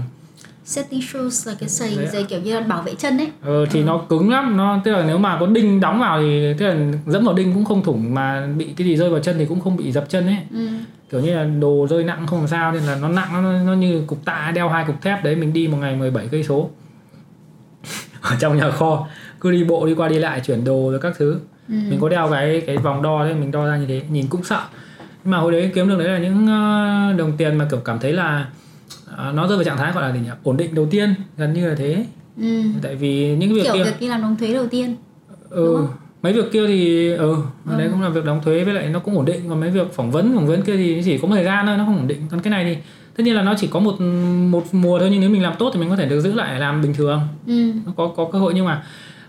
setting 0.65 1.01
shoes 1.01 1.47
là 1.47 1.53
cái 1.59 1.69
giày 1.69 1.95
Đấy 1.95 2.07
giày 2.13 2.23
kiểu 2.23 2.41
như 2.41 2.55
là 2.55 2.61
bảo 2.61 2.81
vệ 2.81 2.95
chân 2.95 3.17
ấy. 3.17 3.31
Ờ, 3.41 3.65
thì 3.65 3.83
nó 3.83 3.97
cứng 3.97 4.29
lắm 4.29 4.57
nó 4.57 4.81
tức 4.83 4.91
là 4.91 5.03
nếu 5.07 5.17
mà 5.17 5.37
có 5.39 5.47
đinh 5.47 5.79
đóng 5.79 5.99
vào 5.99 6.21
thì 6.21 6.53
tức 6.57 6.65
là 6.67 6.75
dẫm 7.05 7.25
vào 7.25 7.35
đinh 7.35 7.53
cũng 7.53 7.65
không 7.65 7.83
thủng 7.83 8.13
mà 8.13 8.47
bị 8.57 8.73
cái 8.77 8.87
gì 8.87 8.95
rơi 8.95 9.09
vào 9.09 9.19
chân 9.19 9.35
thì 9.37 9.45
cũng 9.45 9.59
không 9.59 9.77
bị 9.77 9.91
dập 9.91 10.05
chân 10.09 10.25
ấy. 10.25 10.37
Ừ. 10.51 10.67
kiểu 11.11 11.21
như 11.21 11.35
là 11.35 11.43
đồ 11.43 11.87
rơi 11.89 12.03
nặng 12.03 12.27
không 12.27 12.39
làm 12.39 12.47
sao 12.47 12.71
nên 12.71 12.83
là 12.83 12.95
nó 12.95 13.09
nặng 13.09 13.43
nó, 13.43 13.63
nó 13.63 13.73
như 13.73 14.03
cục 14.07 14.25
tạ 14.25 14.51
đeo 14.55 14.69
hai 14.69 14.85
cục 14.87 15.01
thép 15.01 15.23
đấy 15.23 15.35
mình 15.35 15.53
đi 15.53 15.67
một 15.67 15.77
ngày 15.81 15.95
17 15.95 16.27
cây 16.31 16.43
số. 16.43 16.69
Ở 18.21 18.35
trong 18.39 18.57
nhà 18.57 18.71
kho 18.71 19.07
cứ 19.41 19.51
đi 19.51 19.63
bộ 19.63 19.85
đi 19.85 19.93
qua 19.93 20.07
đi 20.07 20.19
lại 20.19 20.41
chuyển 20.45 20.63
đồ 20.63 20.91
rồi 20.91 20.99
các 20.99 21.13
thứ. 21.17 21.39
Ừ. 21.69 21.75
mình 21.89 21.99
có 21.99 22.09
đeo 22.09 22.29
cái 22.31 22.61
cái 22.67 22.77
vòng 22.77 23.01
đo 23.01 23.23
đấy 23.23 23.33
mình 23.33 23.51
đo 23.51 23.65
ra 23.65 23.77
như 23.77 23.85
thế 23.85 24.01
nhìn 24.09 24.27
cũng 24.27 24.43
sợ. 24.43 24.61
Nhưng 25.23 25.31
mà 25.31 25.37
hồi 25.37 25.51
đấy 25.51 25.71
kiếm 25.75 25.87
được 25.87 25.99
đấy 25.99 26.07
là 26.07 26.17
những 26.17 26.47
ờ, 26.47 27.13
đồng 27.17 27.37
tiền 27.37 27.55
mà 27.55 27.67
kiểu 27.71 27.79
cảm 27.79 27.99
thấy 27.99 28.13
là 28.13 28.45
ờ, 29.17 29.31
nó 29.31 29.47
rơi 29.47 29.57
vào 29.57 29.63
trạng 29.63 29.77
thái 29.77 29.91
gọi 29.93 30.03
là 30.09 30.13
gì 30.15 30.19
nhỉ 30.19 30.29
ổn 30.43 30.57
định 30.57 30.75
đầu 30.75 30.87
tiên 30.91 31.13
gần 31.37 31.53
như 31.53 31.67
là 31.69 31.75
thế 31.75 32.05
Ừ. 32.41 32.61
tại 32.81 32.95
vì 32.95 33.35
những 33.35 33.53
việc 33.53 33.63
kiểu 33.63 33.73
kia 33.73 33.83
việc 33.83 33.99
đi 33.99 34.07
làm 34.07 34.21
đóng 34.21 34.35
thuế 34.39 34.53
đầu 34.53 34.67
tiên 34.67 34.95
ừ 35.49 35.65
đúng 35.67 35.75
không? 35.77 35.87
mấy 36.21 36.33
việc 36.33 36.51
kia 36.51 36.67
thì 36.67 37.09
ừ, 37.13 37.35
Ừ. 37.69 37.77
đấy 37.77 37.87
cũng 37.91 38.01
là 38.01 38.09
việc 38.09 38.25
đóng 38.25 38.41
thuế 38.45 38.63
với 38.63 38.73
lại 38.73 38.89
nó 38.89 38.99
cũng 38.99 39.15
ổn 39.15 39.25
định 39.25 39.41
còn 39.49 39.59
mấy 39.59 39.69
việc 39.69 39.93
phỏng 39.93 40.11
vấn 40.11 40.35
phỏng 40.35 40.47
vấn 40.47 40.61
kia 40.61 40.75
thì 40.77 41.01
chỉ 41.05 41.17
có 41.17 41.27
một 41.27 41.35
thời 41.35 41.43
gian 41.45 41.65
thôi 41.67 41.77
nó 41.77 41.85
không 41.85 41.97
ổn 41.97 42.07
định 42.07 42.17
còn 42.31 42.39
cái 42.39 42.51
này 42.51 42.63
thì 42.65 42.77
tất 43.17 43.23
nhiên 43.23 43.35
là 43.35 43.41
nó 43.41 43.53
chỉ 43.57 43.67
có 43.67 43.79
một 43.79 44.01
một 44.51 44.63
mùa 44.73 44.99
thôi 44.99 45.09
nhưng 45.11 45.21
nếu 45.21 45.29
mình 45.29 45.41
làm 45.43 45.53
tốt 45.59 45.71
thì 45.73 45.79
mình 45.79 45.89
có 45.89 45.95
thể 45.95 46.05
được 46.05 46.19
giữ 46.21 46.33
lại 46.33 46.59
làm 46.59 46.81
bình 46.81 46.93
thường 46.93 47.21
ừ. 47.47 47.71
nó 47.85 47.91
có 47.97 48.07
có 48.15 48.25
cơ 48.31 48.39
hội 48.39 48.53
nhưng 48.55 48.65
mà 48.65 48.83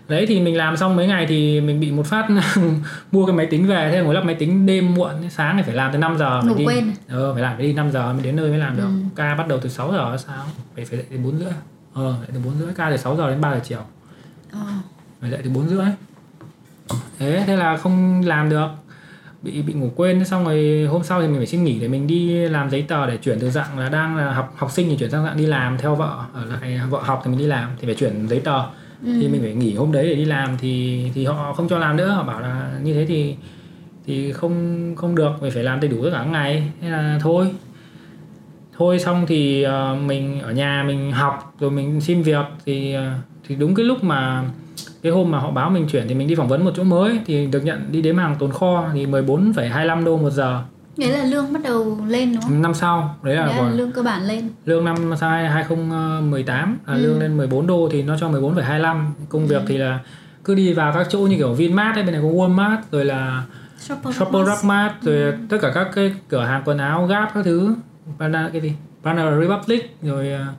đấy 0.07 0.25
thì 0.27 0.39
mình 0.41 0.57
làm 0.57 0.77
xong 0.77 0.95
mấy 0.95 1.07
ngày 1.07 1.25
thì 1.29 1.61
mình 1.61 1.79
bị 1.79 1.91
một 1.91 2.05
phát 2.05 2.27
mua 3.11 3.25
cái 3.25 3.35
máy 3.35 3.45
tính 3.45 3.67
về 3.67 3.89
thế 3.91 4.01
ngồi 4.01 4.13
lắp 4.13 4.25
máy 4.25 4.35
tính 4.35 4.65
đêm 4.65 4.95
muộn 4.95 5.29
sáng 5.29 5.57
thì 5.57 5.63
phải 5.63 5.75
làm 5.75 5.91
tới 5.91 6.01
5 6.01 6.17
giờ 6.17 6.41
ngủ 6.45 6.55
đi. 6.55 6.65
quên. 6.65 6.91
Ờ 7.09 7.33
phải 7.33 7.41
làm 7.41 7.57
phải 7.57 7.65
đi 7.65 7.73
5 7.73 7.91
giờ 7.91 8.13
mới 8.13 8.23
đến 8.23 8.35
nơi 8.35 8.49
mới 8.49 8.59
làm 8.59 8.77
được. 8.77 8.83
Ừ. 8.83 8.91
ca 9.15 9.35
bắt 9.35 9.47
đầu 9.47 9.59
từ 9.61 9.69
6 9.69 9.91
giờ 9.91 10.17
sáng 10.17 10.45
phải 10.75 10.85
phải 10.85 10.97
dậy 10.97 11.05
từ 11.11 11.17
4 11.17 11.39
rưỡi. 11.39 11.53
Ờ 11.93 12.15
dậy 12.21 12.29
từ 12.33 12.39
4 12.45 12.53
rưỡi 12.59 12.73
ca 12.75 12.89
từ 12.89 12.97
6 12.97 13.15
giờ 13.15 13.29
đến 13.29 13.41
3 13.41 13.53
giờ 13.53 13.59
chiều. 13.63 13.81
Ờ. 14.51 14.59
phải 15.21 15.31
dậy 15.31 15.39
từ 15.43 15.49
4 15.49 15.69
rưỡi. 15.69 15.85
Thế 17.19 17.43
thế 17.47 17.55
là 17.55 17.77
không 17.77 18.21
làm 18.25 18.49
được. 18.49 18.67
Bị 19.41 19.61
bị 19.61 19.73
ngủ 19.73 19.91
quên 19.95 20.25
xong 20.25 20.45
rồi 20.45 20.87
hôm 20.91 21.03
sau 21.03 21.21
thì 21.21 21.27
mình 21.27 21.37
phải 21.37 21.45
xin 21.45 21.63
nghỉ 21.63 21.79
để 21.79 21.87
mình 21.87 22.07
đi 22.07 22.49
làm 22.49 22.69
giấy 22.69 22.81
tờ 22.81 23.07
để 23.07 23.17
chuyển 23.17 23.39
từ 23.39 23.49
dạng 23.49 23.79
là 23.79 23.89
đang 23.89 24.15
là 24.17 24.33
học 24.33 24.53
học 24.57 24.71
sinh 24.71 24.89
thì 24.89 24.97
chuyển 24.97 25.11
sang 25.11 25.25
dạng 25.25 25.37
đi 25.37 25.45
làm 25.45 25.77
theo 25.77 25.95
vợ. 25.95 26.23
Ở 26.33 26.45
lại 26.45 26.79
vợ 26.89 26.99
học 27.03 27.21
thì 27.25 27.31
mình 27.31 27.39
đi 27.39 27.45
làm 27.45 27.69
thì 27.79 27.85
phải 27.85 27.95
chuyển 27.95 28.27
giấy 28.27 28.39
tờ 28.39 28.63
Ừ. 29.03 29.17
thì 29.21 29.27
mình 29.27 29.41
phải 29.41 29.53
nghỉ 29.53 29.75
hôm 29.75 29.91
đấy 29.91 30.09
để 30.09 30.15
đi 30.15 30.25
làm 30.25 30.57
thì 30.57 31.05
thì 31.13 31.25
họ 31.25 31.53
không 31.53 31.67
cho 31.67 31.77
làm 31.77 31.97
nữa. 31.97 32.07
Họ 32.07 32.23
bảo 32.23 32.41
là 32.41 32.79
như 32.83 32.93
thế 32.93 33.05
thì 33.05 33.35
thì 34.05 34.31
không 34.31 34.93
không 34.95 35.15
được 35.15 35.31
mình 35.41 35.51
phải 35.51 35.63
làm 35.63 35.79
đầy 35.79 35.89
đủ 35.89 36.03
tất 36.03 36.09
cả 36.13 36.23
ngày. 36.23 36.71
Thế 36.81 36.89
là 36.89 37.19
thôi. 37.21 37.51
Thôi 38.77 38.99
xong 38.99 39.25
thì 39.27 39.65
uh, 39.65 40.01
mình 40.01 40.41
ở 40.41 40.51
nhà 40.51 40.83
mình 40.87 41.11
học 41.11 41.55
rồi 41.59 41.71
mình 41.71 42.01
xin 42.01 42.21
việc 42.21 42.45
thì 42.65 42.95
uh, 42.97 43.01
thì 43.47 43.55
đúng 43.55 43.75
cái 43.75 43.85
lúc 43.85 44.03
mà 44.03 44.43
cái 45.03 45.11
hôm 45.11 45.31
mà 45.31 45.39
họ 45.39 45.51
báo 45.51 45.69
mình 45.69 45.87
chuyển 45.87 46.07
thì 46.07 46.15
mình 46.15 46.27
đi 46.27 46.35
phỏng 46.35 46.47
vấn 46.47 46.65
một 46.65 46.71
chỗ 46.75 46.83
mới 46.83 47.19
thì 47.25 47.47
được 47.47 47.65
nhận 47.65 47.91
đi 47.91 48.01
đếm 48.01 48.17
hàng 48.17 48.35
tồn 48.39 48.51
kho 48.51 48.89
thì 48.93 49.05
14,25 49.05 50.03
đô 50.03 50.17
một 50.17 50.29
giờ. 50.29 50.63
Đấy 50.97 51.09
là 51.09 51.23
lương 51.23 51.53
bắt 51.53 51.63
đầu 51.63 51.97
lên 52.07 52.33
đúng 52.33 52.41
không? 52.41 52.61
năm 52.61 52.73
sau 52.73 53.15
đấy 53.23 53.35
là, 53.35 53.45
Đấy 53.45 53.55
là 53.55 53.61
còn 53.61 53.71
lương 53.77 53.91
cơ 53.91 54.03
bản 54.03 54.23
lên. 54.27 54.49
lương 54.65 54.85
năm 54.85 55.13
sau 55.19 55.29
2018 55.29 56.77
là 56.87 56.93
Ừ. 56.93 56.99
lương 57.01 57.19
lên 57.19 57.37
14 57.37 57.67
đô 57.67 57.89
thì 57.91 58.03
nó 58.03 58.17
cho 58.19 58.29
14,25 58.29 59.13
công 59.29 59.47
việc 59.47 59.61
thì 59.67 59.77
là 59.77 59.99
cứ 60.43 60.55
đi 60.55 60.73
vào 60.73 60.93
các 60.93 61.07
chỗ 61.09 61.19
như 61.19 61.37
kiểu 61.37 61.53
Vinmart 61.53 61.97
ấy 61.97 62.03
bên 62.03 62.13
này 62.13 62.21
có 62.21 62.27
Walmart 62.27 62.77
rồi 62.91 63.05
là 63.05 63.43
Shopper, 63.79 64.15
Shopper. 64.15 64.65
Mart 64.65 64.93
rồi 65.01 65.33
tất 65.49 65.57
cả 65.61 65.71
các 65.73 65.87
cái 65.95 66.13
cửa 66.29 66.43
hàng 66.43 66.61
quần 66.65 66.77
áo 66.77 67.05
Gap 67.05 67.33
các 67.33 67.45
thứ 67.45 67.75
Banana 68.17 68.49
cái 68.49 68.61
gì? 68.61 68.73
Banana 69.03 69.39
Republic 69.39 69.97
rồi 70.01 70.29
uh, 70.33 70.55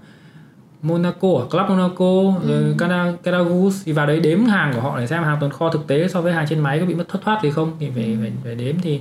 Monaco 0.82 1.28
à, 1.28 1.44
Club 1.50 1.68
Monaco 1.70 2.22
rồi 2.48 2.74
Canada 2.78 3.12
Canada 3.22 3.44
Goose 3.44 3.82
thì 3.84 3.92
vào 3.92 4.06
đấy 4.06 4.20
đếm 4.20 4.44
hàng 4.44 4.72
của 4.74 4.80
họ 4.80 4.98
để 5.00 5.06
xem 5.06 5.22
hàng 5.24 5.38
tồn 5.40 5.50
kho 5.50 5.70
thực 5.70 5.86
tế 5.86 6.08
so 6.08 6.20
với 6.20 6.32
hàng 6.32 6.46
trên 6.48 6.60
máy 6.60 6.78
có 6.78 6.86
bị 6.86 6.94
mất 6.94 7.08
thất 7.08 7.22
thoát 7.24 7.42
gì 7.42 7.50
không 7.50 7.72
thì 7.80 7.90
phải 7.94 8.16
phải, 8.20 8.32
phải 8.44 8.54
đếm. 8.54 8.76
Thì 8.82 9.00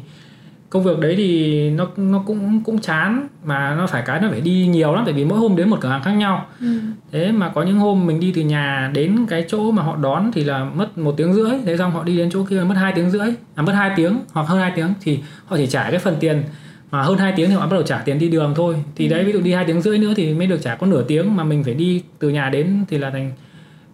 công 0.75 0.83
việc 0.83 0.99
đấy 0.99 1.15
thì 1.17 1.69
nó 1.69 1.87
nó 1.97 2.23
cũng 2.27 2.63
cũng 2.63 2.79
chán 2.79 3.27
mà 3.43 3.75
nó 3.75 3.87
phải 3.87 4.03
cái 4.05 4.21
nó 4.21 4.27
phải 4.31 4.41
đi 4.41 4.67
nhiều 4.67 4.95
lắm 4.95 5.03
tại 5.05 5.13
vì 5.13 5.25
mỗi 5.25 5.39
hôm 5.39 5.55
đến 5.55 5.69
một 5.69 5.77
cửa 5.81 5.89
hàng 5.89 6.03
khác 6.03 6.11
nhau. 6.11 6.45
Ừ. 6.59 6.67
thế 7.11 7.31
mà 7.31 7.49
có 7.49 7.63
những 7.63 7.77
hôm 7.77 8.07
mình 8.07 8.19
đi 8.19 8.31
từ 8.35 8.41
nhà 8.41 8.91
đến 8.93 9.25
cái 9.29 9.45
chỗ 9.47 9.71
mà 9.71 9.83
họ 9.83 9.95
đón 9.95 10.31
thì 10.33 10.43
là 10.43 10.63
mất 10.63 10.97
một 10.97 11.13
tiếng 11.17 11.33
rưỡi 11.33 11.51
thế 11.65 11.77
xong 11.77 11.91
họ 11.91 12.03
đi 12.03 12.17
đến 12.17 12.29
chỗ 12.31 12.43
kia 12.49 12.61
mất 12.61 12.75
hai 12.77 12.93
tiếng 12.95 13.09
rưỡi 13.09 13.27
à 13.55 13.63
mất 13.63 13.73
hai 13.73 13.91
tiếng 13.95 14.17
hoặc 14.33 14.47
hơn 14.47 14.59
hai 14.59 14.71
tiếng 14.75 14.93
thì 15.01 15.19
họ 15.45 15.57
chỉ 15.57 15.67
trả 15.67 15.89
cái 15.89 15.99
phần 15.99 16.15
tiền. 16.19 16.43
Mà 16.91 17.01
hơn 17.01 17.17
2 17.17 17.33
tiếng 17.35 17.49
thì 17.49 17.55
họ 17.55 17.61
bắt 17.61 17.71
đầu 17.71 17.83
trả 17.83 17.97
tiền 17.97 18.19
đi 18.19 18.29
đường 18.29 18.53
thôi. 18.55 18.75
Thì 18.95 19.07
đấy 19.07 19.23
ví 19.23 19.33
dụ 19.33 19.41
đi 19.41 19.53
hai 19.53 19.65
tiếng 19.65 19.81
rưỡi 19.81 19.97
nữa 19.97 20.13
thì 20.15 20.33
mới 20.33 20.47
được 20.47 20.61
trả 20.61 20.75
có 20.75 20.87
nửa 20.87 21.03
tiếng 21.03 21.35
mà 21.35 21.43
mình 21.43 21.63
phải 21.63 21.73
đi 21.73 22.03
từ 22.19 22.29
nhà 22.29 22.49
đến 22.49 22.85
thì 22.89 22.97
là 22.97 23.09
thành 23.09 23.31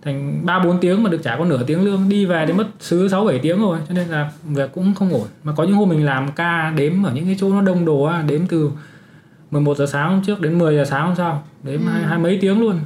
thành 0.02 0.46
ba 0.46 0.60
bốn 0.60 0.80
tiếng 0.80 1.04
mà 1.04 1.10
được 1.10 1.24
trả 1.24 1.36
có 1.36 1.46
nửa 1.46 1.64
tiếng 1.64 1.86
lương 1.86 2.10
đi 2.10 2.26
về 2.26 2.46
thì 2.48 2.54
mất 2.54 2.68
xứ 2.80 3.08
sáu 3.08 3.26
bảy 3.26 3.40
tiếng 3.40 3.62
rồi 3.62 3.80
cho 3.88 3.94
nên 3.94 4.08
là 4.08 4.32
việc 4.44 4.72
cũng 4.74 4.94
không 4.94 5.14
ổn. 5.14 5.28
Mà 5.44 5.54
có 5.58 5.64
những 5.64 5.76
hôm 5.76 5.90
mình 5.90 6.06
làm 6.06 6.32
ca 6.32 6.74
đếm 6.76 7.04
ở 7.04 7.12
những 7.14 7.26
cái 7.26 7.36
chỗ 7.40 7.50
nó 7.50 7.62
đông 7.62 7.86
đồ 7.86 8.04
á 8.04 8.24
đếm 8.28 8.48
từ 8.48 8.72
11 9.52 9.78
giờ 9.78 9.86
sáng 9.86 10.10
hôm 10.10 10.24
trước 10.24 10.42
đến 10.42 10.58
10 10.58 10.76
giờ 10.76 10.86
sáng 10.86 11.08
hôm 11.08 11.16
sau 11.16 11.44
đếm 11.64 11.80
Ừ. 11.80 11.88
hai, 11.92 12.04
hai 12.04 12.20
mấy 12.20 12.38
tiếng 12.42 12.60
luôn. 12.60 12.80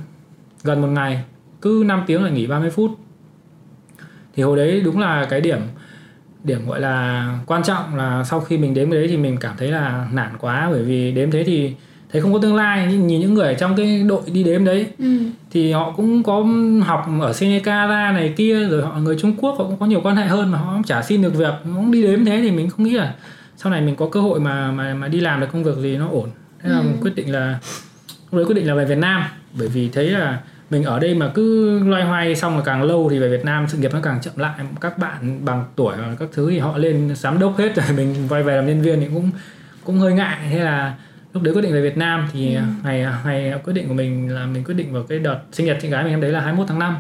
Gần 0.64 0.82
một 0.82 0.88
ngày 0.88 1.24
cứ 1.62 1.84
5 1.86 2.04
tiếng 2.08 2.24
lại 2.24 2.32
nghỉ 2.32 2.48
30 2.48 2.70
phút. 2.70 2.92
Thì 4.36 4.44
hồi 4.44 4.58
đấy 4.58 4.82
đúng 4.86 5.00
là 5.00 5.28
cái 5.30 5.42
điểm 5.42 5.60
điểm 6.44 6.68
gọi 6.68 6.82
là 6.82 7.40
quan 7.46 7.64
trọng 7.64 7.96
là 7.96 8.24
sau 8.24 8.40
khi 8.40 8.58
mình 8.58 8.74
đếm 8.74 8.92
cái 8.92 9.00
đấy 9.00 9.08
thì 9.08 9.18
mình 9.18 9.38
cảm 9.38 9.56
thấy 9.58 9.72
là 9.72 10.08
nản 10.14 10.38
quá 10.40 10.68
bởi 10.72 10.84
vì 10.84 11.12
đếm 11.12 11.32
thế 11.32 11.44
thì 11.44 11.76
thấy 12.16 12.22
không 12.22 12.34
có 12.34 12.40
tương 12.40 12.56
lai 12.56 12.88
nhưng 12.92 13.08
nhìn 13.08 13.20
những 13.22 13.34
người 13.34 13.48
ở 13.48 13.54
trong 13.54 13.76
cái 13.76 14.04
đội 14.08 14.22
đi 14.34 14.44
đếm 14.44 14.66
đấy 14.66 14.88
Ừ. 15.00 15.06
thì 15.52 15.72
họ 15.72 15.92
cũng 15.98 16.24
có 16.24 16.46
học 16.86 17.06
ở 17.22 17.34
Seneca 17.34 17.88
ra 17.88 18.12
này 18.12 18.34
kia 18.38 18.68
rồi 18.68 18.82
họ 18.84 18.98
người 18.98 19.18
Trung 19.20 19.34
Quốc 19.38 19.56
họ 19.60 19.64
cũng 19.64 19.78
có 19.78 19.86
nhiều 19.86 20.02
quan 20.04 20.16
hệ 20.16 20.26
hơn 20.26 20.52
mà 20.52 20.58
họ 20.58 20.74
cũng 20.74 20.84
chả 20.84 21.02
xin 21.02 21.22
được 21.22 21.36
việc. 21.36 21.54
Cũng 21.64 21.92
đi 21.92 22.04
đếm 22.04 22.26
thế 22.26 22.40
thì 22.42 22.52
mình 22.52 22.70
không 22.70 22.86
nghĩ 22.86 22.92
là 22.92 23.14
sau 23.58 23.72
này 23.72 23.82
mình 23.82 23.96
có 23.96 24.10
cơ 24.12 24.22
hội 24.22 24.40
mà 24.40 24.72
mà 24.72 24.94
mà 24.94 25.08
đi 25.08 25.20
làm 25.20 25.40
được 25.42 25.48
công 25.54 25.64
việc 25.64 25.76
gì 25.82 25.98
nó 25.98 26.08
ổn. 26.12 26.30
Thế 26.64 26.70
là 26.70 26.78
Ừ. 26.78 26.84
mình 26.84 26.98
quyết 27.02 27.16
định 27.16 27.32
là 27.34 27.60
lúc 28.32 28.38
đấy 28.38 28.46
quyết 28.46 28.56
định 28.56 28.68
là 28.68 28.76
về 28.76 28.86
Việt 28.86 28.98
Nam. 28.98 29.24
Bởi 29.60 29.68
vì 29.68 29.90
thấy 29.94 30.10
là 30.10 30.40
mình 30.70 30.84
ở 30.84 31.00
đây 31.00 31.16
mà 31.16 31.32
cứ 31.34 31.80
loay 31.80 32.04
hoay 32.04 32.36
xong 32.36 32.54
rồi 32.54 32.64
càng 32.66 32.84
lâu 32.84 33.08
thì 33.12 33.20
về 33.20 33.30
Việt 33.30 33.46
Nam 33.46 33.66
sự 33.68 33.78
nghiệp 33.78 33.92
nó 33.94 34.00
càng 34.04 34.20
chậm 34.22 34.34
lại. 34.38 34.54
Các 34.82 34.98
bạn 34.98 35.46
bằng 35.46 35.64
tuổi 35.76 35.96
và 35.98 36.16
các 36.20 36.30
thứ 36.34 36.50
thì 36.52 36.60
họ 36.60 36.78
lên 36.78 37.16
giám 37.16 37.40
đốc 37.40 37.58
hết 37.58 37.76
rồi 37.76 37.86
mình 37.98 38.16
quay 38.30 38.44
về 38.44 38.56
làm 38.56 38.68
nhân 38.68 38.82
viên 38.82 39.00
thì 39.00 39.08
cũng 39.14 39.30
cũng 39.84 40.00
hơi 40.00 40.14
ngại. 40.14 40.38
Thế 40.52 40.60
là 40.60 40.94
lúc 41.36 41.44
đấy 41.44 41.54
quyết 41.54 41.62
định 41.62 41.74
về 41.74 41.82
Việt 41.82 41.98
Nam 41.98 42.28
thì 42.34 42.56
Ừ. 42.56 42.62
ngày 42.84 43.06
ngày 43.26 43.54
quyết 43.64 43.74
định 43.74 43.88
của 43.88 43.94
mình 43.94 44.30
là 44.34 44.46
mình 44.46 44.64
quyết 44.64 44.74
định 44.74 44.94
vào 44.94 45.04
cái 45.04 45.20
đợt 45.20 45.40
sinh 45.52 45.66
nhật 45.66 45.78
chị 45.82 45.88
gái 45.90 46.04
mình 46.04 46.14
em 46.14 46.22
đấy 46.22 46.32
là 46.32 46.40
21 46.40 46.68
tháng 46.68 46.80
5 46.80 46.98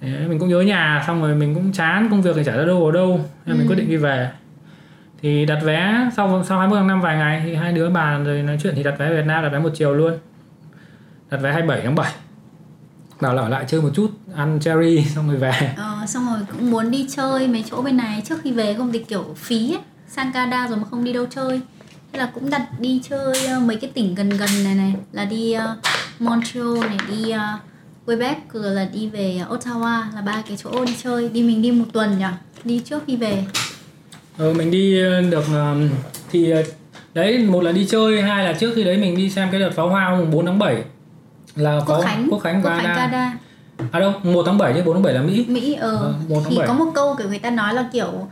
Thế 0.00 0.26
mình 0.28 0.38
cũng 0.38 0.48
nhớ 0.48 0.60
nhà 0.60 1.04
xong 1.06 1.22
rồi 1.22 1.34
mình 1.34 1.54
cũng 1.54 1.72
chán 1.72 2.08
công 2.10 2.22
việc 2.22 2.32
thì 2.36 2.44
chả 2.44 2.56
ra 2.56 2.64
đâu 2.64 2.86
ở 2.86 2.92
đâu 2.92 3.20
nên 3.46 3.56
mình 3.58 3.66
Ừ. 3.66 3.70
quyết 3.70 3.76
định 3.76 3.88
đi 3.88 3.96
về. 3.96 4.30
Thì 5.22 5.46
đặt 5.46 5.58
vé 5.64 6.10
sau 6.16 6.44
sau 6.44 6.58
21 6.58 6.78
tháng 6.78 6.86
5 6.88 7.00
vài 7.00 7.16
ngày 7.16 7.42
thì 7.44 7.54
hai 7.54 7.72
đứa 7.72 7.90
bàn 7.90 8.24
rồi 8.24 8.42
nói 8.42 8.58
chuyện 8.62 8.74
thì 8.76 8.82
đặt 8.82 8.94
vé 8.98 9.10
Việt 9.10 9.26
Nam 9.26 9.42
đặt 9.42 9.48
vé 9.48 9.58
một 9.58 9.70
chiều 9.74 9.94
luôn. 9.94 10.12
Đặt 11.30 11.36
vé 11.36 11.52
27 11.52 11.80
tháng 11.84 11.94
7 11.94 12.12
bảo 13.20 13.34
là 13.34 13.42
ở 13.42 13.48
lại 13.48 13.64
chơi 13.68 13.82
một 13.82 13.90
chút 13.94 14.10
ăn 14.36 14.58
cherry 14.60 15.04
xong 15.14 15.28
rồi 15.28 15.36
về. 15.36 15.74
Ờ, 15.76 15.98
xong 16.06 16.26
rồi 16.26 16.38
cũng 16.52 16.70
muốn 16.70 16.90
đi 16.90 17.06
chơi 17.16 17.48
mấy 17.48 17.64
chỗ 17.70 17.82
bên 17.82 17.96
này. 17.96 18.22
Trước 18.24 18.40
khi 18.42 18.52
về 18.52 18.74
không 18.74 18.92
thì 18.92 18.98
kiểu 18.98 19.24
phí 19.36 19.72
ấy. 19.72 19.80
sang 20.08 20.32
Canada 20.32 20.68
rồi 20.68 20.76
mà 20.78 20.84
không 20.90 21.04
đi 21.04 21.12
đâu 21.12 21.26
chơi 21.30 21.60
là 22.16 22.30
cũng 22.34 22.50
đặt 22.50 22.66
đi 22.80 23.00
chơi 23.10 23.46
ờ, 23.46 23.60
mấy 23.60 23.76
cái 23.76 23.90
tỉnh 23.94 24.14
gần 24.14 24.30
gần 24.30 24.64
này 24.64 24.74
này 24.74 24.94
là 25.12 25.24
đi 25.24 25.52
ờ, 25.52 25.76
Montreal 26.18 26.78
này 26.80 26.98
đi 27.08 27.30
ờ, 27.30 27.58
Quebec 28.06 28.36
rồi 28.52 28.74
là 28.74 28.88
đi 28.92 29.08
về 29.08 29.40
Ottawa 29.50 30.14
là 30.14 30.22
ba 30.26 30.42
cái 30.48 30.56
chỗ 30.56 30.84
đi 30.84 30.92
chơi. 31.02 31.28
Đi 31.28 31.42
mình 31.42 31.62
đi 31.62 31.70
một 31.70 31.84
tuần 31.92 32.18
nhỉ? 32.18 32.24
Đi 32.64 32.82
trước 32.84 33.02
khi 33.06 33.16
về. 33.16 33.44
Ờ, 34.38 34.52
mình 34.52 34.70
đi 34.70 35.00
ờ, 35.02 35.20
được 35.20 35.44
ờ, 35.52 35.74
thì 36.30 36.50
ờ, 36.50 36.62
đấy 37.14 37.38
một 37.38 37.60
là 37.60 37.72
đi 37.72 37.86
chơi 37.86 38.22
hai 38.22 38.44
là 38.44 38.52
trước 38.52 38.72
khi 38.76 38.84
đấy 38.84 38.96
mình 38.96 39.16
đi 39.16 39.30
xem 39.30 39.48
cái 39.50 39.60
đợt 39.60 39.70
pháo 39.70 39.88
hoa 39.88 40.16
mùng 40.16 40.30
4 40.30 40.46
tháng 40.46 40.58
7 40.58 40.82
là 41.56 41.76
Quốc 41.78 41.84
có 41.86 42.00
Khánh 42.00 42.28
Quốc 42.30 42.38
Khánh 42.38 42.62
Quốc 42.62 42.70
Khánh 42.70 42.84
Canada 42.84 42.96
Canada 42.96 43.38
à 43.92 44.00
đâu 44.00 44.12
1 44.22 44.42
tháng 44.46 44.58
7 44.58 44.72
chứ 44.74 44.82
4 44.84 44.94
tháng 44.94 45.02
7 45.02 45.14
là 45.14 45.22
Mỹ. 45.22 45.44
Mỹ 45.48 45.74
ờ. 45.74 45.96
Ờ, 45.96 46.14
1 46.28 46.40
tháng 46.44 46.50
thì 46.50 46.58
7. 46.58 46.68
có 46.68 46.74
một 46.74 46.90
câu 46.94 47.14
kiểu 47.18 47.28
người 47.28 47.38
ta 47.38 47.50
nói 47.50 47.74
là 47.74 47.88
kiểu 47.92 48.28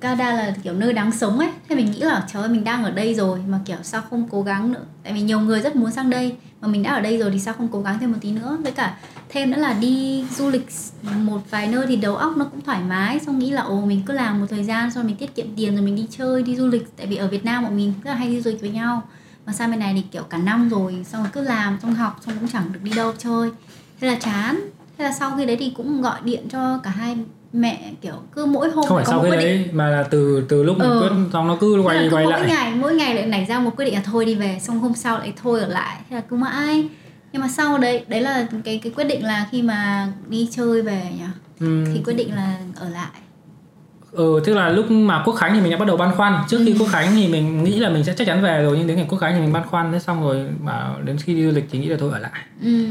Canada 0.00 0.32
là 0.32 0.54
kiểu 0.62 0.72
nơi 0.72 0.92
đáng 0.92 1.12
sống 1.12 1.38
ấy. 1.38 1.48
Thế 1.68 1.76
mình 1.76 1.90
nghĩ 1.90 2.00
là, 2.00 2.26
trời 2.32 2.42
ơi, 2.42 2.48
mình 2.48 2.64
đang 2.64 2.84
ở 2.84 2.90
đây 2.90 3.14
rồi 3.14 3.40
Mà 3.48 3.60
kiểu 3.64 3.76
sao 3.82 4.02
không 4.10 4.28
cố 4.30 4.42
gắng 4.42 4.72
nữa? 4.72 4.80
Tại 5.04 5.12
vì 5.12 5.20
nhiều 5.20 5.40
người 5.40 5.60
rất 5.60 5.76
muốn 5.76 5.90
sang 5.90 6.10
đây. 6.10 6.36
Mà 6.60 6.68
mình 6.68 6.82
đã 6.82 6.94
ở 6.94 7.00
đây 7.00 7.18
rồi 7.18 7.30
thì 7.30 7.40
sao 7.40 7.54
không 7.54 7.68
cố 7.68 7.80
gắng 7.80 7.98
thêm 7.98 8.12
một 8.12 8.18
tí 8.20 8.30
nữa? 8.32 8.58
Với 8.62 8.72
cả 8.72 8.96
thêm 9.28 9.50
nữa 9.50 9.58
là 9.58 9.72
đi 9.72 10.24
du 10.36 10.50
lịch 10.50 10.68
một 11.04 11.40
vài 11.50 11.66
nơi 11.66 11.86
thì 11.86 11.96
đầu 11.96 12.16
óc 12.16 12.36
nó 12.36 12.44
cũng 12.44 12.60
thoải 12.60 12.82
mái. 12.88 13.20
Xong 13.20 13.38
nghĩ 13.38 13.50
là, 13.50 13.62
ồ, 13.62 13.80
mình 13.80 14.02
cứ 14.06 14.12
làm 14.12 14.40
một 14.40 14.46
thời 14.50 14.64
gian 14.64 14.90
Xong 14.90 15.06
mình 15.06 15.16
tiết 15.16 15.34
kiệm 15.34 15.46
tiền 15.56 15.74
rồi 15.74 15.84
mình 15.84 15.96
đi 15.96 16.06
chơi, 16.10 16.42
đi 16.42 16.56
du 16.56 16.66
lịch. 16.66 16.96
Tại 16.96 17.06
vì 17.06 17.16
ở 17.16 17.28
Việt 17.28 17.44
Nam 17.44 17.64
bọn 17.64 17.76
mình 17.76 17.94
rất 18.04 18.10
là 18.10 18.16
hay 18.16 18.28
đi 18.28 18.40
du 18.40 18.50
lịch 18.50 18.60
với 18.60 18.70
nhau. 18.70 19.02
Mà 19.46 19.52
sang 19.52 19.70
bên 19.70 19.80
này 19.80 19.92
thì 19.94 20.02
kiểu 20.10 20.22
cả 20.22 20.38
năm 20.38 20.68
rồi, 20.68 21.04
Xong 21.08 21.22
rồi 21.22 21.30
cứ 21.32 21.40
làm, 21.40 21.78
xong 21.82 21.94
học, 21.94 22.20
xong 22.26 22.34
cũng 22.40 22.48
chẳng 22.48 22.72
được 22.72 22.80
đi 22.82 22.90
đâu 22.96 23.12
chơi. 23.18 23.50
Thế 24.00 24.08
là 24.08 24.14
chán. 24.14 24.60
Thế 24.98 25.04
là 25.04 25.12
sau 25.12 25.32
khi 25.36 25.46
đấy 25.46 25.56
thì 25.60 25.72
cũng 25.76 26.02
gọi 26.02 26.20
điện 26.24 26.48
cho 26.48 26.78
cả 26.82 26.90
hai 26.90 27.16
mẹ 27.52 27.92
kiểu 28.00 28.14
cứ 28.32 28.46
mỗi 28.46 28.70
hôm 28.70 28.84
không 28.88 28.96
phải 28.96 29.04
sau 29.06 29.22
cái 29.22 29.30
quyết 29.30 29.36
định 29.36 29.46
đấy 29.46 29.68
mà 29.72 29.88
là 29.88 30.02
từ 30.02 30.44
từ 30.48 30.62
lúc 30.62 30.78
mình 30.78 30.88
Ừ. 30.90 30.98
quyết 31.00 31.10
xong 31.32 31.48
nó 31.48 31.56
cứ 31.60 31.80
quay 31.84 32.08
quay 32.12 32.24
mỗi 32.24 32.32
lại 32.32 32.48
ngày 32.48 32.74
mỗi 32.74 32.94
ngày 32.94 33.14
lại 33.14 33.26
nảy 33.26 33.44
ra 33.44 33.58
một 33.58 33.70
quyết 33.76 33.84
định 33.84 33.94
là 33.94 34.02
thôi 34.04 34.24
đi 34.24 34.34
về 34.34 34.58
xong 34.60 34.78
hôm 34.78 34.94
sau 34.94 35.18
lại 35.18 35.32
thôi 35.42 35.60
ở 35.60 35.66
lại 35.66 35.96
thế 36.10 36.16
là 36.16 36.22
cứ 36.30 36.36
mãi 36.36 36.88
nhưng 37.32 37.42
mà 37.42 37.48
sau 37.48 37.78
đấy 37.78 38.04
đấy 38.08 38.20
là 38.20 38.46
cái 38.64 38.78
cái 38.82 38.92
quyết 38.96 39.04
định 39.04 39.24
là 39.24 39.46
khi 39.50 39.62
mà 39.62 40.08
đi 40.28 40.48
chơi 40.52 40.82
về 40.82 41.02
nhỉ 41.18 41.24
ừ. 41.60 41.84
thì 41.94 42.00
quyết 42.04 42.14
định 42.14 42.34
là 42.34 42.56
ở 42.76 42.88
lại 42.88 43.10
ừ 44.12 44.40
tức 44.44 44.54
là 44.54 44.68
lúc 44.68 44.90
mà 44.90 45.22
quốc 45.24 45.34
khánh 45.34 45.54
thì 45.54 45.60
mình 45.60 45.70
đã 45.70 45.76
bắt 45.76 45.84
đầu 45.88 45.96
băn 45.96 46.10
khoăn 46.16 46.34
trước 46.48 46.58
khi 46.66 46.72
Ừ. 46.72 46.76
quốc 46.78 46.88
khánh 46.92 47.06
thì 47.14 47.28
mình 47.28 47.64
nghĩ 47.64 47.78
là 47.78 47.88
mình 47.88 48.04
sẽ 48.04 48.14
chắc 48.18 48.26
chắn 48.26 48.42
về 48.42 48.62
rồi 48.62 48.76
nhưng 48.78 48.86
đến 48.86 48.96
ngày 48.96 49.06
quốc 49.08 49.18
khánh 49.18 49.34
thì 49.34 49.40
mình 49.40 49.52
băn 49.52 49.62
khoăn 49.66 49.92
thế 49.92 49.98
xong 49.98 50.22
rồi 50.22 50.46
mà 50.62 50.90
đến 51.04 51.16
khi 51.18 51.34
đi 51.34 51.44
du 51.44 51.50
lịch 51.50 51.64
thì 51.70 51.78
nghĩ 51.78 51.86
là 51.88 51.96
thôi 52.00 52.10
ở 52.12 52.18
lại 52.18 52.32
ừ. 52.62 52.86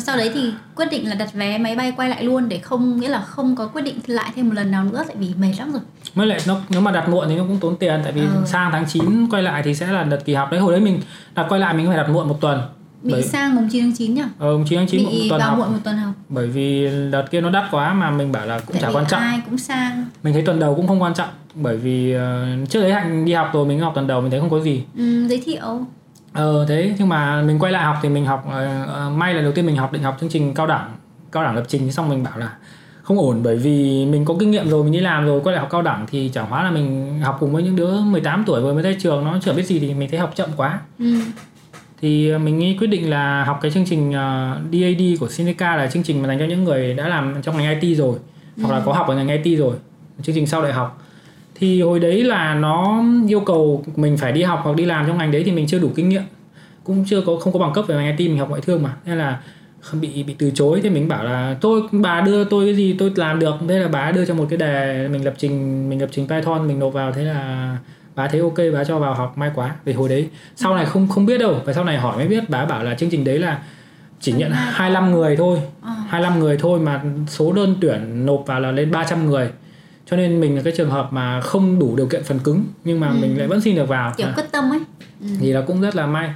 Sau 0.00 0.16
đấy 0.16 0.30
thì 0.34 0.52
quyết 0.76 0.86
định 0.90 1.08
là 1.08 1.14
đặt 1.14 1.32
vé 1.34 1.58
máy 1.58 1.76
bay 1.76 1.92
quay 1.96 2.08
lại 2.08 2.24
luôn 2.24 2.48
để 2.48 2.58
không 2.58 3.00
nghĩa 3.00 3.08
là 3.08 3.20
không 3.20 3.56
có 3.56 3.66
quyết 3.66 3.82
định 3.82 3.98
lại 4.06 4.30
thêm 4.36 4.48
một 4.48 4.54
lần 4.54 4.70
nào 4.70 4.84
nữa 4.84 5.02
tại 5.06 5.16
vì 5.18 5.34
mệt 5.38 5.52
lắm 5.58 5.72
rồi. 5.72 5.82
Mới 6.14 6.26
lại 6.26 6.38
nó 6.46 6.56
nếu 6.68 6.80
mà 6.80 6.90
đặt 6.90 7.08
muộn 7.08 7.28
thì 7.28 7.36
nó 7.36 7.42
cũng 7.48 7.58
tốn 7.60 7.76
tiền 7.76 8.00
tại 8.04 8.12
vì 8.12 8.20
Ừ. 8.20 8.26
sang 8.46 8.70
tháng 8.72 8.84
9 8.88 9.28
quay 9.30 9.42
lại 9.42 9.62
thì 9.64 9.74
sẽ 9.74 9.86
là 9.92 10.04
đợt 10.04 10.18
kỳ 10.24 10.34
học 10.34 10.50
đấy. 10.50 10.60
Hồi 10.60 10.72
đấy 10.72 10.80
mình 10.80 11.00
đặt 11.34 11.46
quay 11.48 11.60
lại 11.60 11.74
mình 11.74 11.86
phải 11.86 11.96
đặt 11.96 12.08
muộn 12.10 12.28
một 12.28 12.40
tuần. 12.40 12.60
Bị 13.02 13.12
Bởi- 13.12 13.22
sang 13.22 13.54
mùng 13.54 13.68
9 13.68 13.82
tháng 13.84 13.92
9 13.96 14.14
nhỉ? 14.14 14.22
Ờ 14.38 14.48
9 14.68 14.78
tháng 14.78 14.88
9 14.88 15.04
một 15.04 15.10
bị 15.12 15.28
tuần 15.28 15.40
vào 15.40 15.48
học. 15.50 15.58
muộn 15.58 15.72
một 15.72 15.78
tuần 15.84 15.96
học. 15.96 16.12
Bởi 16.28 16.46
vì 16.46 16.88
đợt 17.10 17.24
kia 17.30 17.40
nó 17.40 17.50
đắt 17.50 17.64
quá 17.70 17.94
mà 17.94 18.10
mình 18.10 18.32
bảo 18.32 18.46
là 18.46 18.58
cũng 18.58 18.72
tại 18.72 18.82
chả 18.82 18.88
quan 18.98 19.04
trọng. 19.08 19.20
ai 19.20 19.40
cũng 19.50 19.58
sang. 19.58 20.04
Mình 20.22 20.32
thấy 20.32 20.42
tuần 20.42 20.60
đầu 20.60 20.74
cũng 20.74 20.86
không 20.86 21.02
quan 21.02 21.14
trọng 21.14 21.28
bởi 21.54 21.76
vì 21.76 22.12
ờ, 22.12 22.46
trước 22.68 22.80
đấy 22.80 22.92
hạnh 22.92 23.24
đi 23.24 23.32
học 23.32 23.50
rồi 23.52 23.66
mình 23.66 23.80
học 23.80 23.92
tuần 23.94 24.06
đầu 24.06 24.20
mình 24.20 24.30
thấy 24.30 24.40
không 24.40 24.50
có 24.50 24.60
gì. 24.60 24.82
Ừ, 24.98 25.28
giới 25.28 25.42
thiệu 25.44 25.86
Ờ 26.36 26.64
thế 26.68 26.94
nhưng 26.98 27.08
mà 27.08 27.42
mình 27.42 27.58
quay 27.58 27.72
lại 27.72 27.84
học 27.84 27.96
thì 28.02 28.08
mình 28.08 28.26
học 28.26 28.44
ờ, 28.86 29.10
may 29.14 29.34
là 29.34 29.42
đầu 29.42 29.52
tiên 29.52 29.66
mình 29.66 29.76
học 29.76 29.92
định 29.92 30.02
học 30.02 30.16
chương 30.20 30.30
trình 30.30 30.54
cao 30.54 30.66
đẳng 30.66 30.90
cao 31.32 31.44
đẳng 31.44 31.56
lập 31.56 31.64
trình 31.68 31.92
xong 31.92 32.08
mình 32.08 32.22
bảo 32.22 32.38
là 32.38 32.52
không 33.02 33.18
ổn 33.18 33.40
bởi 33.42 33.56
vì 33.56 34.06
mình 34.06 34.24
có 34.24 34.34
kinh 34.40 34.50
nghiệm 34.50 34.68
rồi 34.68 34.84
mình 34.84 34.92
đi 34.92 35.00
làm 35.00 35.26
rồi 35.26 35.40
quay 35.40 35.52
lại 35.52 35.60
học 35.60 35.68
cao 35.70 35.82
đẳng 35.82 36.06
thì 36.10 36.30
chẳng 36.34 36.46
hóa 36.46 36.62
là 36.62 36.70
mình 36.70 37.18
học 37.22 37.36
cùng 37.40 37.52
với 37.52 37.62
những 37.62 37.76
đứa 37.76 38.00
18 38.00 38.44
tuổi 38.46 38.62
vừa 38.62 38.74
mới 38.74 38.82
ra 38.82 38.90
trường 38.98 39.24
nó 39.24 39.38
chưa 39.42 39.52
biết 39.52 39.66
gì 39.66 39.78
thì 39.80 39.94
mình 39.94 40.10
thấy 40.10 40.20
học 40.20 40.32
chậm 40.34 40.50
quá. 40.56 40.80
Ừ. 40.98 41.14
thì 42.00 42.30
ờ, 42.30 42.38
mình 42.38 42.58
nghĩ 42.58 42.76
quyết 42.76 42.86
định 42.86 43.10
là 43.10 43.44
học 43.44 43.58
cái 43.62 43.70
chương 43.70 43.84
trình 43.86 44.12
DAD 44.72 45.20
của 45.20 45.28
Seneca 45.28 45.76
là 45.76 45.86
chương 45.86 46.02
trình 46.02 46.22
mà 46.22 46.28
dành 46.28 46.38
cho 46.38 46.44
những 46.44 46.64
người 46.64 46.94
đã 46.94 47.08
làm 47.08 47.34
trong 47.42 47.56
ngành 47.56 47.80
IT 47.80 47.98
rồi 47.98 48.18
hoặc 48.62 48.74
là 48.74 48.82
có 48.84 48.92
học 48.92 49.08
ở 49.08 49.16
ngành 49.16 49.42
IT 49.42 49.58
rồi 49.58 49.76
chương 50.22 50.34
trình 50.34 50.46
sau 50.46 50.62
đại 50.62 50.72
học 50.72 51.05
thì 51.58 51.82
hồi 51.82 52.00
đấy 52.00 52.24
là 52.24 52.54
nó 52.54 53.04
yêu 53.28 53.40
cầu 53.40 53.84
mình 53.96 54.16
phải 54.16 54.32
đi 54.32 54.42
học 54.42 54.60
hoặc 54.64 54.76
đi 54.76 54.84
làm 54.84 55.06
trong 55.06 55.18
ngành 55.18 55.32
đấy 55.32 55.42
thì 55.44 55.52
mình 55.52 55.66
chưa 55.66 55.78
đủ 55.78 55.90
kinh 55.94 56.08
nghiệm. 56.08 56.22
Cũng 56.84 57.04
chưa 57.08 57.20
có 57.20 57.36
không 57.36 57.52
có 57.52 57.58
bằng 57.58 57.72
cấp 57.72 57.84
về 57.88 57.94
ngành 57.94 58.16
IT 58.16 58.28
mình 58.30 58.38
học 58.38 58.48
ngoại 58.48 58.60
thương 58.60 58.82
mà. 58.82 58.96
Nên 59.04 59.18
là 59.18 59.38
bị 59.92 60.22
bị 60.22 60.34
từ 60.38 60.50
chối. 60.54 60.80
Thì 60.82 60.90
mình 60.90 61.08
bảo 61.08 61.24
là 61.24 61.56
tôi 61.60 61.82
bà 61.92 62.20
đưa 62.20 62.44
tôi 62.44 62.64
cái 62.66 62.74
gì 62.74 62.96
tôi 62.98 63.12
làm 63.16 63.38
được. 63.38 63.54
Thế 63.68 63.78
là 63.78 63.88
bà 63.88 64.10
đưa 64.10 64.24
cho 64.24 64.34
một 64.34 64.46
cái 64.50 64.56
đề 64.56 65.08
mình 65.08 65.24
lập 65.24 65.34
trình 65.38 65.88
mình 65.88 66.00
lập 66.00 66.08
trình 66.12 66.28
Python 66.28 66.68
mình 66.68 66.78
nộp 66.78 66.92
vào. 66.92 67.12
Thế 67.12 67.24
là 67.24 67.76
bà 68.14 68.28
thấy 68.28 68.40
ok 68.40 68.58
bà 68.74 68.84
cho 68.84 68.98
vào 68.98 69.14
học 69.14 69.38
may 69.38 69.50
quá. 69.54 69.74
Vì 69.84 69.92
hồi 69.92 70.08
đấy 70.08 70.28
sau 70.56 70.74
này 70.74 70.86
không 70.86 71.08
không 71.08 71.26
biết 71.26 71.38
đâu. 71.38 71.60
Và 71.64 71.72
sau 71.72 71.84
này 71.84 71.98
hỏi 71.98 72.16
mới 72.16 72.28
biết 72.28 72.50
bà 72.50 72.64
bảo 72.64 72.84
là 72.84 72.94
chương 72.94 73.10
trình 73.10 73.24
đấy 73.24 73.38
là 73.38 73.58
chỉ 74.20 74.32
nhận 74.32 74.52
25 74.52 75.12
người 75.12 75.36
thôi. 75.36 75.58
Ờ. 75.82 75.90
25 76.08 76.40
người 76.40 76.56
thôi 76.56 76.80
mà 76.80 77.02
số 77.28 77.52
đơn 77.52 77.76
tuyển 77.80 78.26
nộp 78.26 78.46
vào 78.46 78.60
là 78.60 78.72
lên 78.72 78.90
300 78.90 79.26
người 79.26 79.50
cho 80.10 80.16
nên 80.16 80.40
mình 80.40 80.56
là 80.56 80.62
cái 80.62 80.72
trường 80.76 80.90
hợp 80.90 81.12
mà 81.12 81.40
không 81.40 81.78
đủ 81.78 81.96
điều 81.96 82.06
kiện 82.06 82.24
phần 82.24 82.38
cứng 82.38 82.64
nhưng 82.84 83.00
mà 83.00 83.08
Ừ. 83.08 83.16
mình 83.20 83.38
lại 83.38 83.46
vẫn 83.48 83.60
xin 83.60 83.76
được 83.76 83.88
vào 83.88 84.12
kiểu 84.16 84.26
À, 84.26 84.32
quyết 84.36 84.44
tâm 84.52 84.72
ấy 84.72 84.80
ừ. 85.20 85.26
thì 85.40 85.52
là 85.52 85.60
cũng 85.60 85.80
rất 85.80 85.96
là 85.96 86.06
may 86.06 86.30